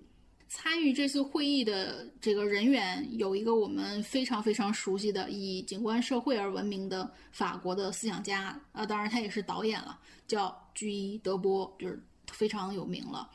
[0.50, 13.30] 参与这次会议的这个人员有一个我们非常非常熟悉的以景观社会而闻名的法国的思想家啊，当然他也是导演了，叫居伊德波，就是非常有名了。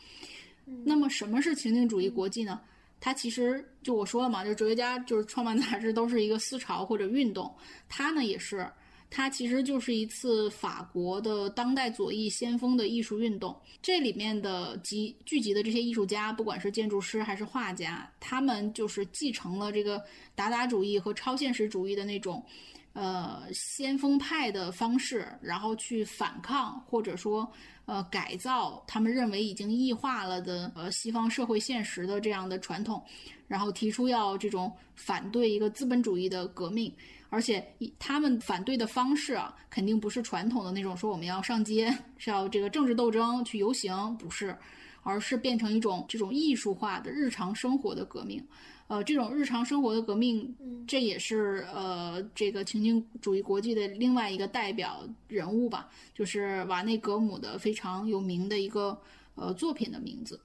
[0.84, 2.60] 那么什么是情境主义国际呢？
[3.00, 7.54] 它其实就我说了嘛，就哲学家就是创办杂志都是一个思潮或者运动，
[7.88, 8.68] 它呢也是。
[9.16, 20.02] 它其实就是一次法国的当代左翼先锋的艺术运动，这里面的集聚集的这些艺术家，不管是建筑师还是画家，他们就是继承了这个
[20.34, 22.44] 达达主义和超现实主义的那种，
[22.92, 27.48] 呃，先锋派的方式，然后去反抗或者说
[27.86, 33.00] 呃改造他们认为已经异化了的呃西方社会现实的这样的传统，
[33.46, 36.92] 然后提出要这种反对一个资本主义的革命。
[37.34, 37.66] 而且
[37.98, 44.56] 他们反对的方式啊，肯定不是传统的那种，说我们要上街是要这个政治斗争去游行，不是，
[45.02, 48.40] 而是变成一种这种艺术化的日常生活的革命。
[48.86, 50.54] 呃，这种日常生活的革命，
[50.86, 58.96] 这也是呃这个情境主义国际的另外一个代表人物吧，就是瓦内格姆的非常有名的一个
[59.34, 60.40] 呃作品的名字。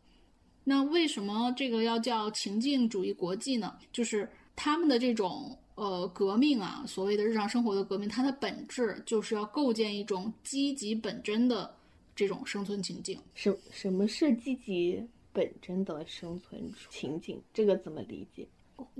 [0.63, 3.75] 那为什么这个要叫情境主义国际呢？
[3.91, 11.73] 就是他们的这种呃革命啊，所谓的日常生活的革命，它的本质就是要构建一种积极本真的
[12.15, 13.17] 这种生存情境。
[13.33, 15.07] 什什么是积极？
[15.31, 18.47] 本真的生存情境，这个怎么理解？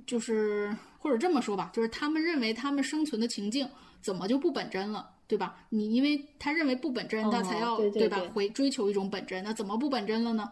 [0.05, 3.67] 就是或者这么说吧，就是他们认为他们生存的情境
[3.99, 5.65] 怎么就不本真了，对吧？
[5.69, 8.19] 你因为他认为不本真，他才要对吧？
[8.33, 10.51] 回追求一种本真，那怎么不本真了呢？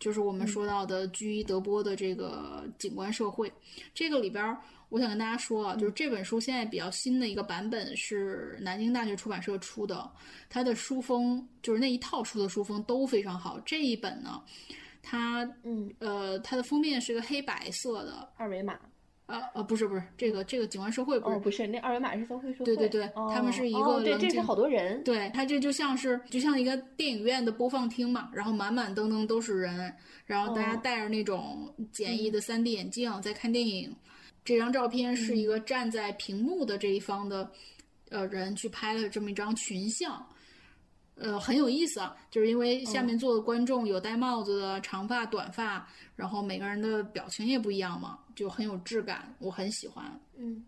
[0.00, 3.52] 就是我们说到的居伊德波的这个景观社会，
[3.92, 4.56] 这个里边，
[4.88, 10.10] 我想跟大家说啊，就是这本书现在比较新的一个版本是南京大学出版社出的，
[10.48, 14.42] 它的书封就是那一套书的书封都非常好，这一本呢。
[15.02, 15.90] 它嗯。
[16.00, 18.78] 呃，它的封面是个黑白色的二维码，
[19.26, 29.94] 呃呃，不是不是，这个这个景观社会不是不是，那二维码是社会社会，对对对，他们是一个对，这是好多人，对，它这就像是就像一个电影院的播放厅嘛，然后满满登登都是人，
[30.26, 33.94] 然后大家戴着那种简易的三 D 眼镜在看电影，
[34.44, 37.50] 这张照片是一个站在屏幕的这一方的
[38.10, 40.26] 呃人去拍的这么一张群像。
[41.20, 45.84] 呃，很有意思啊，就是因为下面坐的观众有戴帽子的、长发、短发，
[46.14, 50.04] 然后每个人的表情也不一样嘛，就很有质感，我很喜欢。
[50.36, 50.64] 嗯。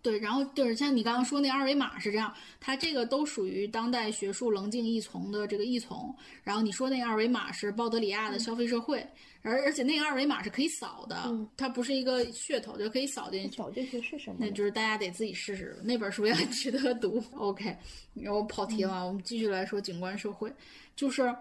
[0.00, 6.14] 对，然后就是像你刚刚说那二维码是这样，它这个都属于当代学术棱镜异从的这个异从。
[6.44, 9.04] 然后你说那二维码是鲍德里亚的消费社会，
[9.48, 11.16] 而而且那个二维码是可以扫的，
[11.56, 13.56] 它不是一个噱头，就可以扫进去。
[13.56, 14.36] 扫进去是什么？
[14.38, 15.78] 那就是大家得自己试试。
[15.82, 17.22] 那本书也很值得读。
[17.36, 17.76] OK，
[18.14, 20.52] 然后跑题了，我们继续来说景观社会，
[20.94, 21.34] 就是。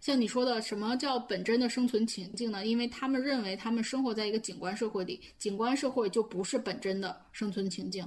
[0.00, 2.66] 像你说的，什么叫本真的生存情境呢？
[2.66, 8.04] 因为他们认为他们生活在一个景观社会里，景观社会就不是本真的生存情境。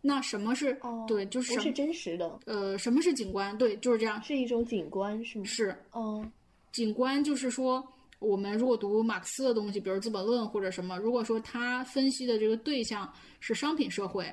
[0.00, 0.78] 那什么是？
[0.80, 2.38] 哦对，就是不是真实的。
[2.46, 3.58] 呃，什么是景观？
[3.58, 5.44] 对，就是这样，是一种景观，是吗？
[5.44, 5.76] 是。
[5.90, 6.24] 哦，
[6.70, 7.84] 景观就是说，
[8.18, 14.32] 我们如果读马克思的东西，比如《资本论》或者什么，如果说他分析的这个对象是商品社会，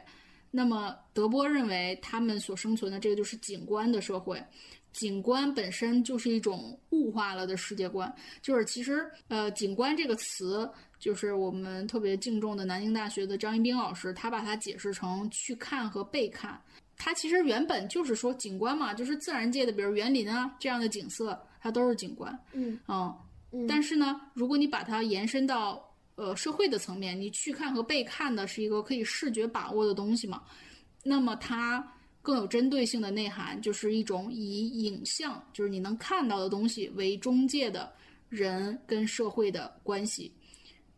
[0.51, 4.43] 那么德波认为他们所生存的这个就是景观的社会。
[4.91, 16.57] 景观本身就是一种物化了的世界观，就是其实，呃，景观这个词，就是我们特别敬重的南京大学的张一冰老师，他把它解释成去看和被看。
[16.95, 22.33] 它其实原本就是说景观嘛，就是自然界的，比如园林啊这样的景色，它都是景观。
[22.53, 23.13] 嗯嗯，
[23.67, 30.43] 但是呢，如果你把它延伸到呃社会的层面，你去看和被看的是一个可以视觉把握的东西嘛，
[31.03, 31.91] 那么它。
[32.25, 37.93] 更有针对性的内涵，就是一种以影像，就是你能看到的东西为中介的
[38.29, 40.33] 人跟社会的关系。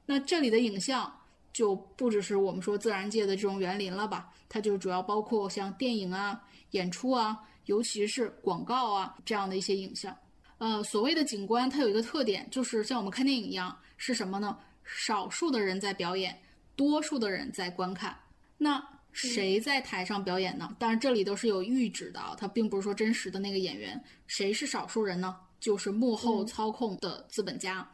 [0.06, 1.14] 那这里的影像
[1.52, 4.30] 就不只是我们说自然界的这种园林了吧？
[4.48, 6.42] 它就主要包括像电影啊、
[6.72, 10.16] 演出啊，尤其是广告啊这样的一些影像。
[10.60, 14.58] 呃，所谓的景观，它有一个特点，就是像我们看电影一样，是什么呢？
[14.84, 16.40] 少数的人在表演，
[16.76, 18.18] 多数的人在观看。
[18.58, 20.76] 那谁在台上表演呢？
[20.80, 24.02] 当然，这里都是有预指的啊，它并不是说真实的那个演员。
[24.26, 25.36] 谁是少数人呢？
[25.60, 27.88] 就是幕后操控的资本家，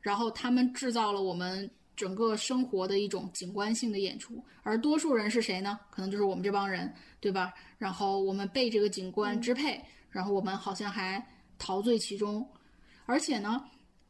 [0.00, 4.42] 然后他们制造了我们整个生活的一种景观性的演出。
[4.62, 5.78] 而多数人是谁呢？
[5.90, 7.52] 可能就是我们这帮人，对吧？
[7.76, 9.78] 然后我们被这个景观支配，
[10.10, 11.22] 然后我们好像还
[11.64, 12.46] 陶醉其中。
[13.06, 13.64] 而且呢，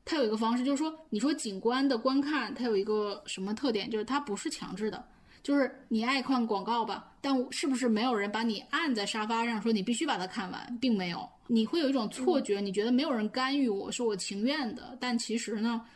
[0.05, 3.89] 它有一个方式，就是说，你说景观的观看，它有一个什么特点？
[3.89, 5.05] 就是它不是强制的。
[5.41, 11.29] 就是你爱看广告吧，但是不是没有人把你按在沙发上说你必须把它看完，并没有。
[11.47, 14.97] 你会有一种错觉，你觉得没有人干预我，是我情愿的。
[15.01, 15.87] 但其实呢，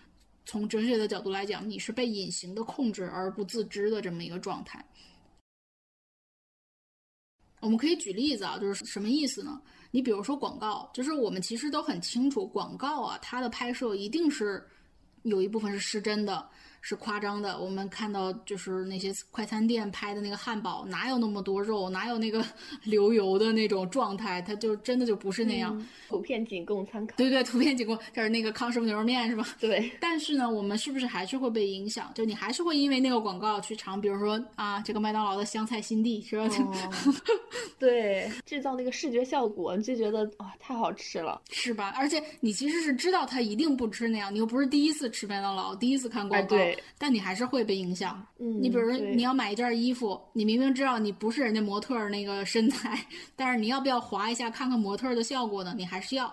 [0.45, 4.85] 从哲学的角度来讲，你是被隐形的控制而不自知的这么一个状态。
[7.61, 9.61] 我们可以举例子啊，就是什么意思呢？
[9.91, 14.67] 你比如说广告，就是我们其实都很清楚，广告啊，它的拍摄一定是
[15.23, 16.49] 有一部分是失真的。
[16.89, 22.43] 是夸张的，我们看到就是那些快餐店拍的那个汉堡，哪有那么多肉，哪有那个
[22.85, 25.87] 流油的那种状态，它就真的就不是那样。
[26.09, 27.15] 图片仅供参考。
[27.19, 29.47] 对对，图片仅供，就是那个康师傅牛肉面是吧？
[29.61, 29.93] 对。
[30.01, 32.11] 但是呢，我们是不是还是会被影响？
[32.15, 36.49] 就你还是会因为那个广告去尝，比如说啊，这个麦当劳的香菜新地是吧？
[37.79, 41.93] 对，制造那个视觉效果，你就觉得啊，太好吃了，是吧？
[41.99, 46.49] 而且你其实是知道他一定不吃那样，你又不是第一次吃麦当劳，第一次看广告。
[46.49, 46.78] 对。
[46.97, 48.27] 但你还是会被影响。
[48.39, 52.99] 嗯，你比如说你要买一件衣服，你明明知道你不是人家模特那个身材，
[53.37, 55.75] 但是你要不要划一下看看模特的效果呢？
[55.77, 56.33] 你还是要，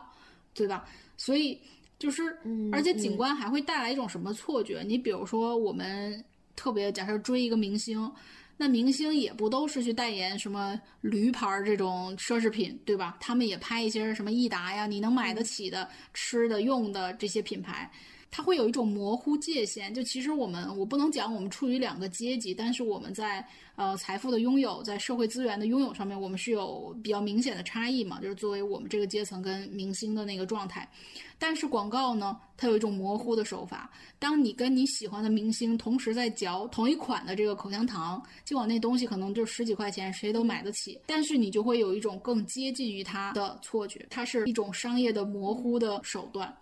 [0.53, 0.85] 对吧？
[1.17, 1.59] 所以
[1.97, 2.37] 就就是，
[2.71, 4.83] 而且景观还会带来一种什么错觉？
[4.85, 6.23] 你比如说，我们
[6.55, 8.11] 特别假设追一个明星，
[8.57, 13.17] 那明星也不都是去代言什么驴牌这种奢侈品，对吧？
[13.19, 17.89] 他们也拍一些什么益达呀，你能买得起的吃的用的这些品牌。
[18.31, 23.45] 它会有一种模糊界限，就其实我们我不能讲我们处于两个阶级，但是我们在
[23.77, 30.89] 呃财富的拥有，在社会资源的拥有上面，我们是有比较明显的差异嘛，就是作为我们这个阶层跟明星的那个状态。
[31.37, 46.53] 但是广告呢，它有一种模糊的手法，当你跟你喜欢的明星同时在嚼同一款的这个口香糖，尽管那东西可能就十几块钱，谁都买得起，但是你就会有一种更接近于它的错觉，它是一种商业的模糊的手段。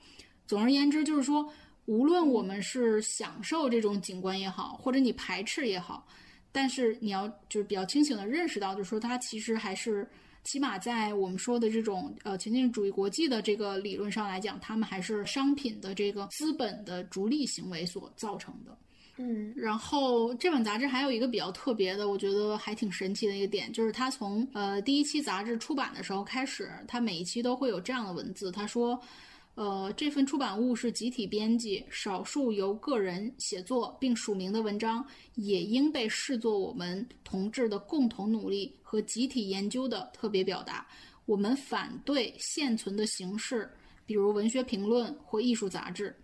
[0.47, 1.51] 总而言之，就是说。
[1.85, 6.07] 无论我们是享受这种景观也好，或者你排斥也好，
[6.49, 10.07] 但是你要就是比较清醒的认识到，就是说它其实还是
[10.45, 18.77] 起码在我们说的这种呃前进主义国际的这个理论上来讲，他们还是商品的这个资本的逐利行为所造成的。
[19.17, 28.97] 嗯，然后这本杂志还有一个比较特别的，我觉得还挺神奇的一个点，就是它从呃第一期杂志出版的时候开始，它每一期都会有这样的文字，他说。
[29.55, 40.87] 呃，这份出版物是集体编辑，少数由个人写作并署名的文章，也应被视作我们同志的共同努力和集体研究的特别表达。
[41.25, 43.71] 我们反对现存的形式，
[44.07, 46.15] 比如文学评论或艺术杂志。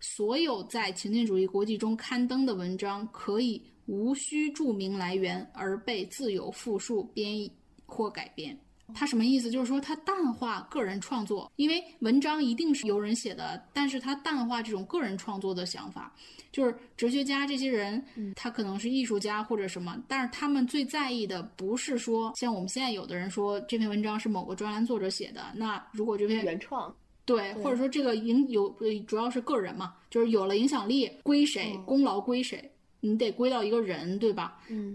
[0.00, 7.50] 所有在情境主义国际中刊登的文章，可以无需注明来源而被自由复述、编译
[7.86, 8.58] 或改编。
[8.94, 9.50] 他什么意思？
[9.50, 16.12] 就是说他淡化个人创作，因为文章一定是有人写的，但是他淡化这种个人创作的想法。
[16.52, 18.02] 就是哲学家这些人，
[18.34, 26.94] 他可能是艺术家或者什么，但是他们最在意的不是说像我们现在有的人说这篇文章是某个专栏作者写的，那如果这篇原创，
[27.26, 28.74] 对，或者说这个影有
[29.06, 34.58] 主要是个人嘛，就是有了影响力归谁，功劳归谁，你得归到一个人，对吧？
[34.68, 34.94] 嗯，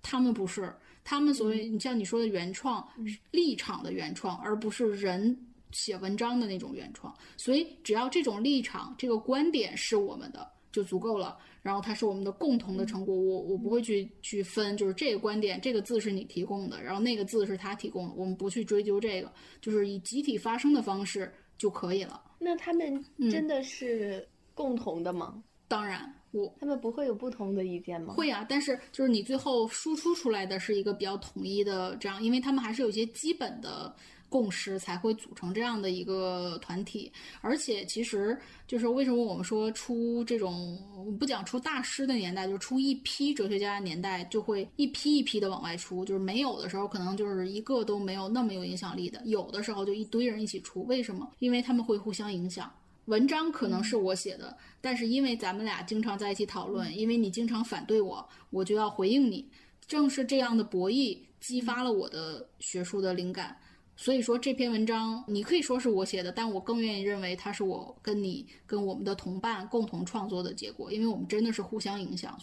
[0.00, 0.72] 他们不是。
[1.04, 2.84] 他们所谓你像你说的原创
[3.30, 5.38] 立场的原创，而不是人
[5.70, 7.14] 写文章的那种原创。
[7.36, 11.38] 所以只要这种立场、这个观点是我们的就足够了。
[11.62, 13.16] 然后它是我们的共同的成果。
[13.16, 19.32] 我我不会去去分，就是这个观点这个字是你提供的，然后那个字是他提供的，我们不去追究这个，
[19.62, 22.22] 就是以集体发声的方式就可以了。
[22.38, 25.42] 那他们真的是共同的吗？
[25.66, 26.14] 当然。
[26.58, 28.14] 他们不会有不同的意见吗？
[28.14, 33.94] 会啊，但是就是你最后输出出来的是一个比较统一的这样，因为他们还是有一些基本的
[34.28, 37.12] 共识才会组成这样的一个团体。
[37.40, 40.78] 而且其实就是为什么我们说出这种
[41.20, 46.04] 不讲出大师的年代，就是出一批哲学家的年代，就会一批一批的往外出。
[46.04, 50.84] 就是没有的时候，可能就是一个都没有那么有影响力的；有的时候就一堆人一起出。
[50.86, 51.30] 为什么？
[51.38, 52.68] 因为他们会互相影响。
[53.06, 59.50] 文章可能是我写的，但是因为咱们俩经常在一起讨论，因为你经常反对我，我就要回应你。
[59.86, 63.58] 正是这样的博弈激发了我的学术的灵感。
[63.96, 72.36] 所以说这篇文章你可以说是我写的，但我更愿意认为它是我跟你跟我们的同伴共同创作的结果，因为我们真的是互相影响。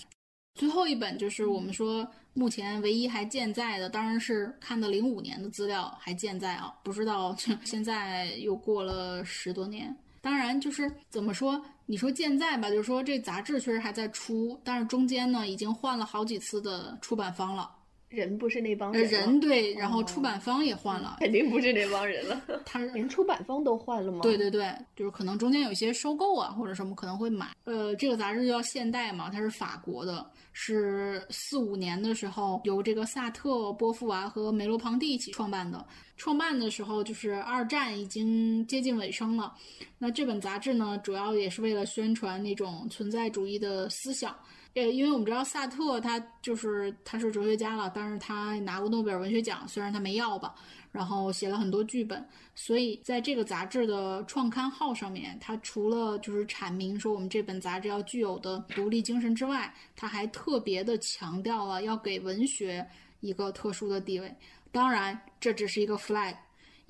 [0.54, 9.98] 最后一本就是我们说目前唯一还健在的，当然是看的零五年的资料还健在啊，不知道现在又过了十多年。
[10.22, 11.62] 当然，就是怎么说？
[11.88, 17.70] 你说健在吧，就是说这杂志确实还在出，但是中间呢，已经换了好几次的出版方了。
[18.08, 22.42] 人不是那帮人，人对，然后出版方也换了， 肯定不是那帮人了。
[22.66, 24.20] 他连出版方都换了吗？
[24.22, 27.56] 对对对，就是可能中间有一些收购啊，或者什么可能会买。
[27.64, 35.86] 呃，这个杂志叫《现代》嘛，它是法国的，是四五年的时候由这个萨特、波伏娃和梅罗庞蒂一起创办的。
[36.18, 39.54] 创办的时候就是二战已经接近尾声了，
[39.98, 44.36] 那这本杂志呢，主要也是为了宣传那种存在主义的思想。
[44.74, 50.56] 呃，因为我们知道萨特他就是他是哲学家了，但是他拿过诺贝尔文学奖，虽然他没要吧，
[50.92, 62.88] 然后写了很多剧本，所以在这个杂志的创刊号上面，他除了就是阐明说我们这本杂志要具有的独立精神之外，他还特别的强调了要给文学
[63.20, 64.34] 一个特殊的地位。
[64.72, 66.34] 当然，这只是一个 flag。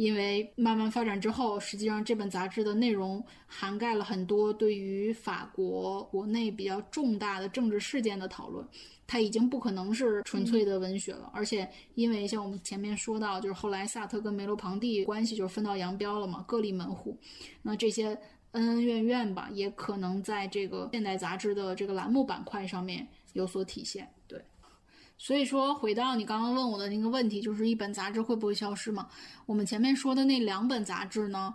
[0.02, 8.68] 因为慢慢发展之后，实际上这本杂志的内容涵盖了很多对于法国国内比较重大的政治事件的讨论，
[9.06, 11.30] 它已经不可能是纯粹的文学了。
[11.32, 17.16] 而且，因为像我们前面说到，就是后来萨特跟梅洛庞蒂关系就是分道扬镳了嘛，各立门户。
[17.62, 18.18] 那这些
[18.54, 24.12] 恩恩怨怨吧，也可能在这个现代杂志的这个栏目板块上面有所体现。
[25.24, 29.08] 所以说，回到你刚刚问我的那个问题，就是一本杂志会不会消失吗？
[29.46, 31.54] 我们前面说的那两本杂志呢，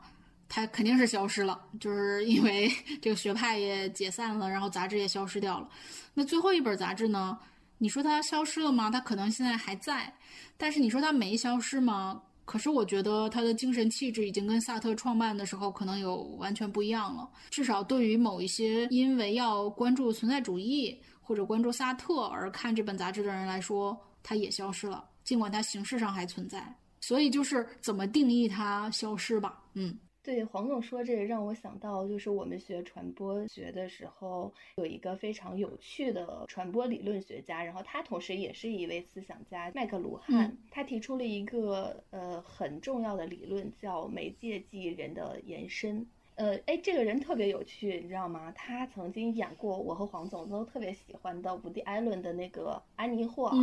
[0.48, 2.70] 它肯定是消失了，就是因为
[3.02, 5.68] 这个学派也解散了，然后杂志也消失掉了。
[6.14, 7.36] 那最后一本杂志呢？
[7.78, 8.88] 你说它消失了吗？
[8.88, 10.14] 它可能现在还在，
[10.56, 12.22] 但是你说它没消失吗？
[12.44, 17.28] 可是我觉得他的精神气质已经跟萨特创办的时候可能有完全不一样了。
[17.50, 20.96] 至少对于某一些因为要关注存在主义
[21.26, 25.04] 或者关注萨特而看这本杂志的人来说，它也消失了。
[25.24, 29.64] 尽管它形式上还存在，所以就是怎么定义它消失吧。
[29.74, 29.98] 嗯。
[30.22, 46.04] 对黄总说这个让我想到，就是我们学传播学的时候，有一个非常有趣的传播理论学家，然后他同时也是一位思想家，麦克卢汉，他提出了一个呃很重要的理论，叫媒介记忆人的延伸。
[46.36, 48.52] 呃，哎，这个人特别有趣，你知道吗？
[48.54, 53.56] 他曾经演过我和黄总都特别喜欢的伍迪·艾伦的那个安妮·霍尔，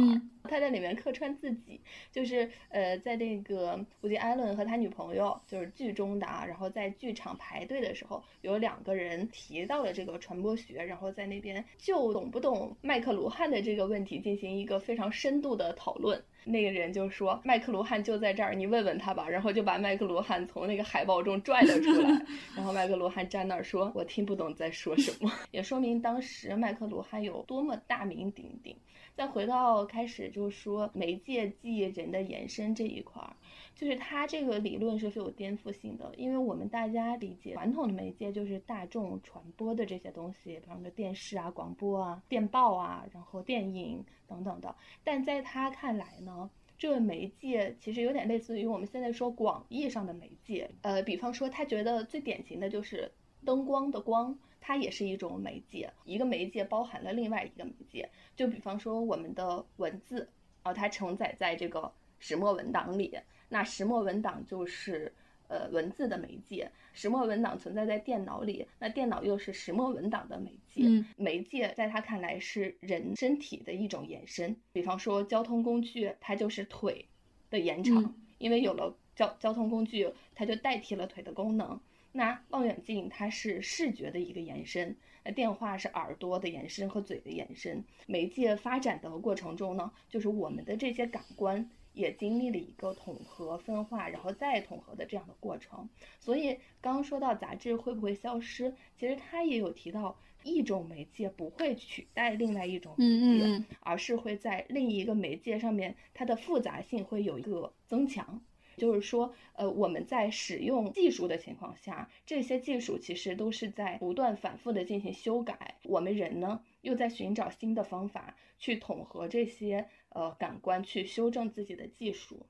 [0.44, 1.80] 他在里面客串自己，
[2.12, 16.24] 就是呃，在那个伍迪·艾伦和他女朋友就是剧中的啊，然后在剧场排队的时候，有两个人提到了这个传播学，然后在那边就懂不懂麦克卢汉的这个问题进行一个非常深度的讨论。
[16.45, 22.10] 那个人就说：“麦克卢汉就在这儿，你问问他吧。”然后就把麦克卢汉从那个海报中拽了出来。
[22.56, 25.32] 然后麦克卢汉站那儿说：“我听不懂在说什么。
[25.52, 28.76] ”也说明当时麦克卢汉有多么大名鼎鼎。
[29.15, 33.35] 再回到开始，就是说媒介记忆人的延伸这一块儿。
[33.76, 44.76] 就是他这个理论是具有颠覆性的，因为我们大家理解传统的媒介就是大众传播的这些东西，比方说电视啊、广播啊、电报啊，然后电影等等的。
[45.03, 50.69] 但在他看来呢，这个媒介其实有点类似于我们现在说广义上的媒介。
[50.81, 53.11] 呃，比方说他觉得最典型的就是
[53.44, 55.91] 灯光的光，它也是一种媒介。
[56.06, 58.10] 一个媒介包含了另外一个媒介。
[58.34, 60.26] 就比方说我们的文字
[60.61, 63.14] 啊，它承载在这个石墨文档里。
[63.49, 65.11] 那石墨文档就是，
[65.49, 66.72] 呃，文字的媒介。
[66.94, 70.84] 石墨文档存在在电脑里，那电脑又是石墨文档的媒介。
[71.18, 74.56] 媒介在他看来是人身体的一种延伸。
[74.72, 77.06] 比方说交通工具，它就是腿
[77.49, 81.80] 的延长，因为有了交交通工具，它就代替了腿的功能。
[82.14, 84.95] 那望远镜它是视觉的一个延伸，
[85.26, 87.84] 那电话是耳朵的延伸和嘴的延伸。
[88.07, 91.69] 媒介发展的过程中呢，就是我们的这些感官。
[91.95, 95.88] 也经历了一个统合、分化，然后再统合的这样的过程。
[96.19, 108.41] 所以刚刚说到杂志会不会消失，其实他也有提到，一种媒介不会取代另外一种媒介，而是会在另一个媒介上面，它的复杂性会有一个增强。
[108.78, 115.76] 就是说，呃，我们在使用技术的情况下，这些技术其实都是在不断反复的进行修改。
[115.84, 119.90] 我们人呢，又在寻找新的方法去统合这些。
[120.16, 122.45] 呃，感官去修正自己的技术，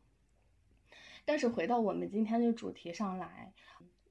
[1.24, 3.54] 但是回到我们今天的主题上来，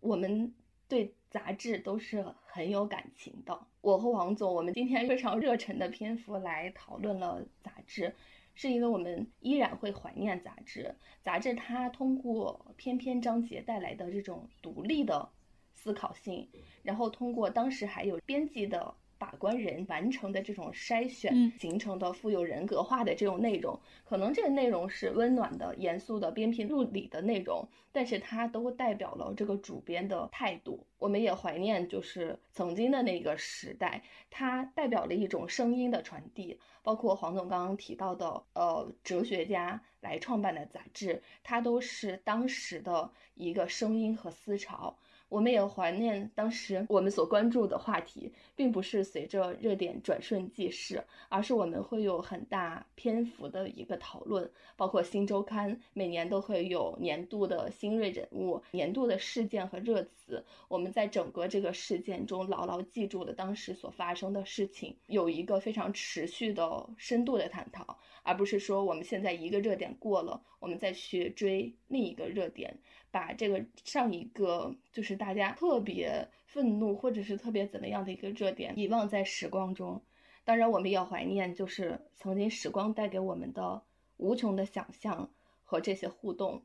[0.00, 0.54] 我们
[0.88, 3.66] 对杂志都是很有感情的。
[3.82, 8.14] 我和王总，我们今天非常热忱的篇幅来讨论了杂志，
[8.54, 10.94] 是因为我们依然会怀念杂志。
[11.22, 15.28] 杂志它通过篇篇章节带来的这种独立的
[15.74, 16.48] 思考性，
[16.82, 18.94] 然后通过当时还有编辑的。
[19.22, 30.84] 把关人完成的这种筛选形成的富有人格化的这种内容，可能这个内容是温暖的、严肃的、鞭辟入里的内容，但是它都代表了这个主编的态度。
[30.98, 36.58] 我们也怀念就是曾经的那个时代，它代表了一种声音的传递。
[36.82, 44.98] 包括黄总刚刚提到的，呃，哲学家来创办的杂志，它都是当时的一个声音和思潮。
[45.32, 54.50] 我们也怀念当时我们所关注的话题，并不是随着热点转瞬即逝，而是我们会有很大篇幅的一个讨论。
[54.76, 60.44] 包括《新周刊》每年都会有年度的新锐人物、年度的事件和热词。
[60.68, 72.74] 我们在整个这个事件中牢牢记住了当时所发生的事情，有一个非常持续的深度的探讨，而不是说我们现在一个热点过了，我们再去追另一个热点。
[73.12, 80.00] 把这个上一个就是大家特别愤怒或者是特别怎么样的一个热点遗忘在时光中，
[80.44, 83.82] 当然我们也要怀念就是曾经时光带给我们的
[84.16, 85.28] 无穷的想象
[85.62, 86.62] 和这些互动，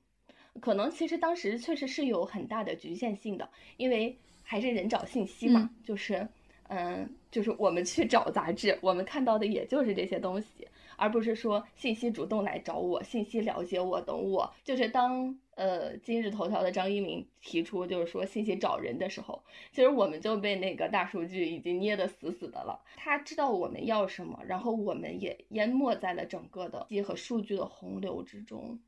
[0.62, 6.26] 可能其实当时确实是有很大的局限性的，因为还是人找信息嘛，就是
[6.70, 10.66] 嗯，就是我们去找杂志，我们看到的也就是这些东西。
[10.98, 19.41] 而不是说信息主动来找我，信息了解我等我，就是当呃今日头条的张一鸣提出就是说信息找人的时候，
[19.72, 22.84] 其实我们就被那个大数据已经捏得死死的了。
[22.95, 28.80] 他知道我们要什么，然后我们也淹没在了整个的机和数据的洪流之中，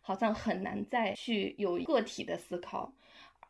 [0.00, 2.92] 好像很难再去有个体的思考。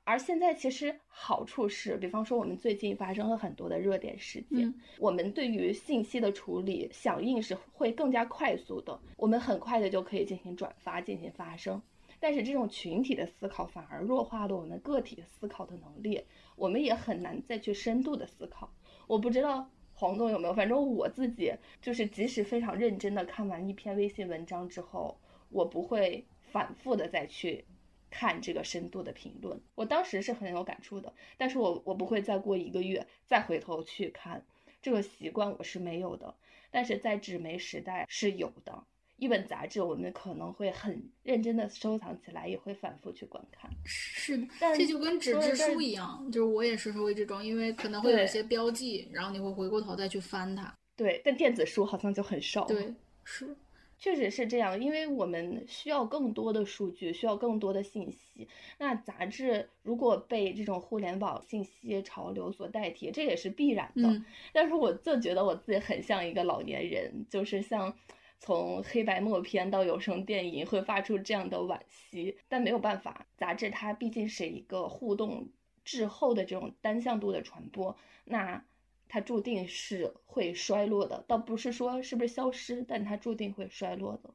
[0.09, 11.83] 而现在其实好处是，比方说我们最近发生了很多的热点事件，我们对于信息的处理响应是会更加快速的，我们很快的就可以进行转发、进行发声。
[12.19, 16.25] 但是这种群体的思考反而弱化了我们个体思考的能力，
[16.57, 18.73] 我们也很难再去深度的思考。
[19.07, 21.53] 我不知道黄总有没有，反正我自己
[21.83, 25.21] 就是，即使非常认真的看完一篇微信文章之后，
[25.51, 27.67] 我不会反复的再去。
[28.11, 34.45] 看这个深度的评论，我当时是很有感触的，但是我我不会再过一个月再回头去看，
[34.81, 36.35] 这个习惯我是没有的，
[36.71, 38.85] 但是在纸媒时代是有的。
[39.17, 43.69] 一本杂志我们可能会很认真的收藏起来，也会反复去观看。
[43.85, 50.73] 是的，这就跟纸质书一样，就是我也是属于这种，因为可能会有一些标记，然后你会回过头再去翻它。
[50.95, 52.65] 对，但电子书好像就很少。
[52.67, 52.95] 对，
[53.25, 53.57] 是。
[53.99, 58.49] 确实是这样，因为我们需要更多的数据，需要更多的信息。
[58.79, 64.23] 那杂志如果被这种互联网信息潮流所代替，这也是必然的。
[64.55, 67.93] 但是我就觉得我自己很像一个老年人，就是像
[68.39, 72.37] 从黑白默片到有声电影会发出这样的惋惜。
[72.49, 75.49] 但没有办法，杂志它毕竟是一个互动
[75.85, 77.97] 滞后的这种单向度的传播。
[78.25, 78.65] 那。
[79.09, 84.31] 它注定是会衰落的，倒不是说是不是消失，但它注定会衰落的。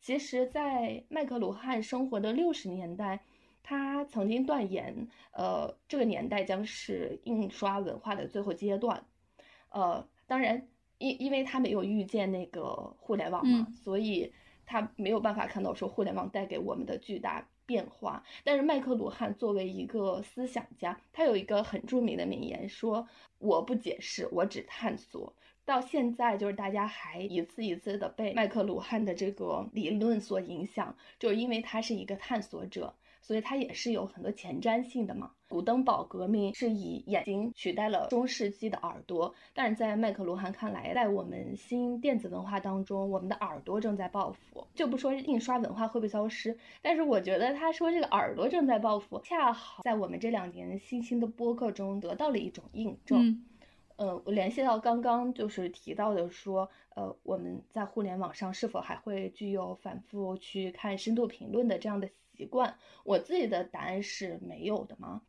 [0.00, 3.24] 其实，在麦克卢汉生活的六十年代，
[3.62, 9.06] 他曾经断言，呃，这个年代将是印刷文化的最后阶段。
[9.70, 10.66] 呃，当然，
[10.98, 14.32] 因因为他没有遇见那个互联网嘛，所以
[14.66, 17.48] 他没有办法看到说互联网带给我们的巨大。
[17.66, 23.06] 变化，但是麦克卢汉作为一个思想家，他有一个很著名的名言，说
[23.38, 25.34] 我不解释，我只探索。
[25.64, 32.94] 到现在，就是大家还一次一次的被麦克卢汉的这个理论所影响，就是因为他是一个探索者。
[33.22, 35.30] 所以它也是有很多前瞻性的嘛。
[35.48, 44.66] 古登堡革命是以眼睛取代了中世纪的耳朵，但是在麦克卢汉看来，在我们新电子文化当中，我们的耳朵正在报复。
[44.74, 53.44] 就不说印刷文化会不会消失，但是我觉得他说这个耳朵正在报复，恰好在我们这两年新兴的播客中得到了一种印证。
[53.96, 62.08] 嗯，我联系到刚刚就是提到的说，呃，我们在互联网上是否还会具有反复去看深度评论的这样的。
[62.42, 65.22] 习惯，我自己的答案是没有的吗？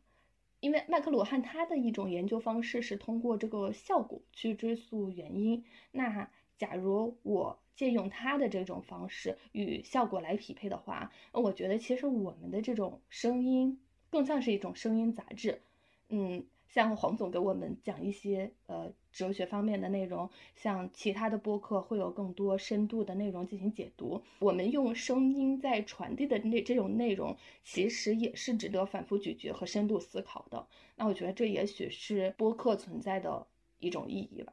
[0.60, 5.64] 因为麦克罗汉他的一种研究方式是通过这个效果去追溯原因。
[5.92, 13.80] 那假如我借用他的这种方式与效果来匹配的话，我觉得其实我们的这种声音
[14.10, 15.62] 更像是一种声音杂志。
[16.10, 16.46] 嗯。
[16.74, 24.20] 像黄总给我们讲一些呃哲学方面的内容，像其他的播客会有更多深度的内容进行解读。
[24.40, 30.66] 我们用声音在传递的那这种内容，其实也是值得反复咀嚼和深度思考的。
[30.96, 33.46] 那我觉得这也许是播客存在的
[33.78, 34.52] 一种意义吧。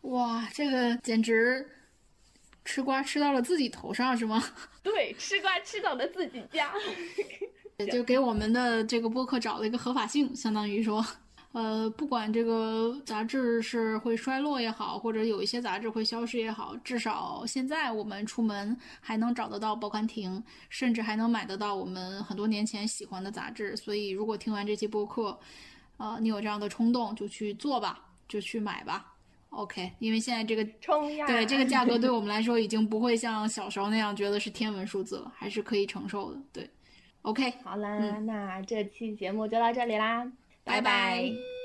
[0.00, 1.68] 哇，这个简直
[2.64, 4.42] 吃瓜吃到了自己头上是吗？
[4.82, 6.72] 对，吃瓜吃到了自己家。
[7.86, 11.04] 就给我们的这个播客找了一个合法性，相当于说，
[11.52, 23.76] 呃，不管这个杂志是会衰落也好，或者有一些杂志会消失也好，至少现在我们出门还能找得到报刊亭，甚至还能买得到我们很多年前喜欢的杂志。
[23.76, 25.38] 所以，如果听完这期播客，
[25.96, 29.06] 呃，你有这样的冲动，就去做吧，就去买吧。
[29.50, 30.64] OK，因为现在这个
[31.26, 36.40] 对这个价格 对我们来说已经不会像小时候那样觉得是天文数字了，还是可以承受的。
[36.52, 36.70] 对。
[37.22, 40.30] OK，好啦，那这期节目就到这里啦，
[40.64, 41.59] 拜拜。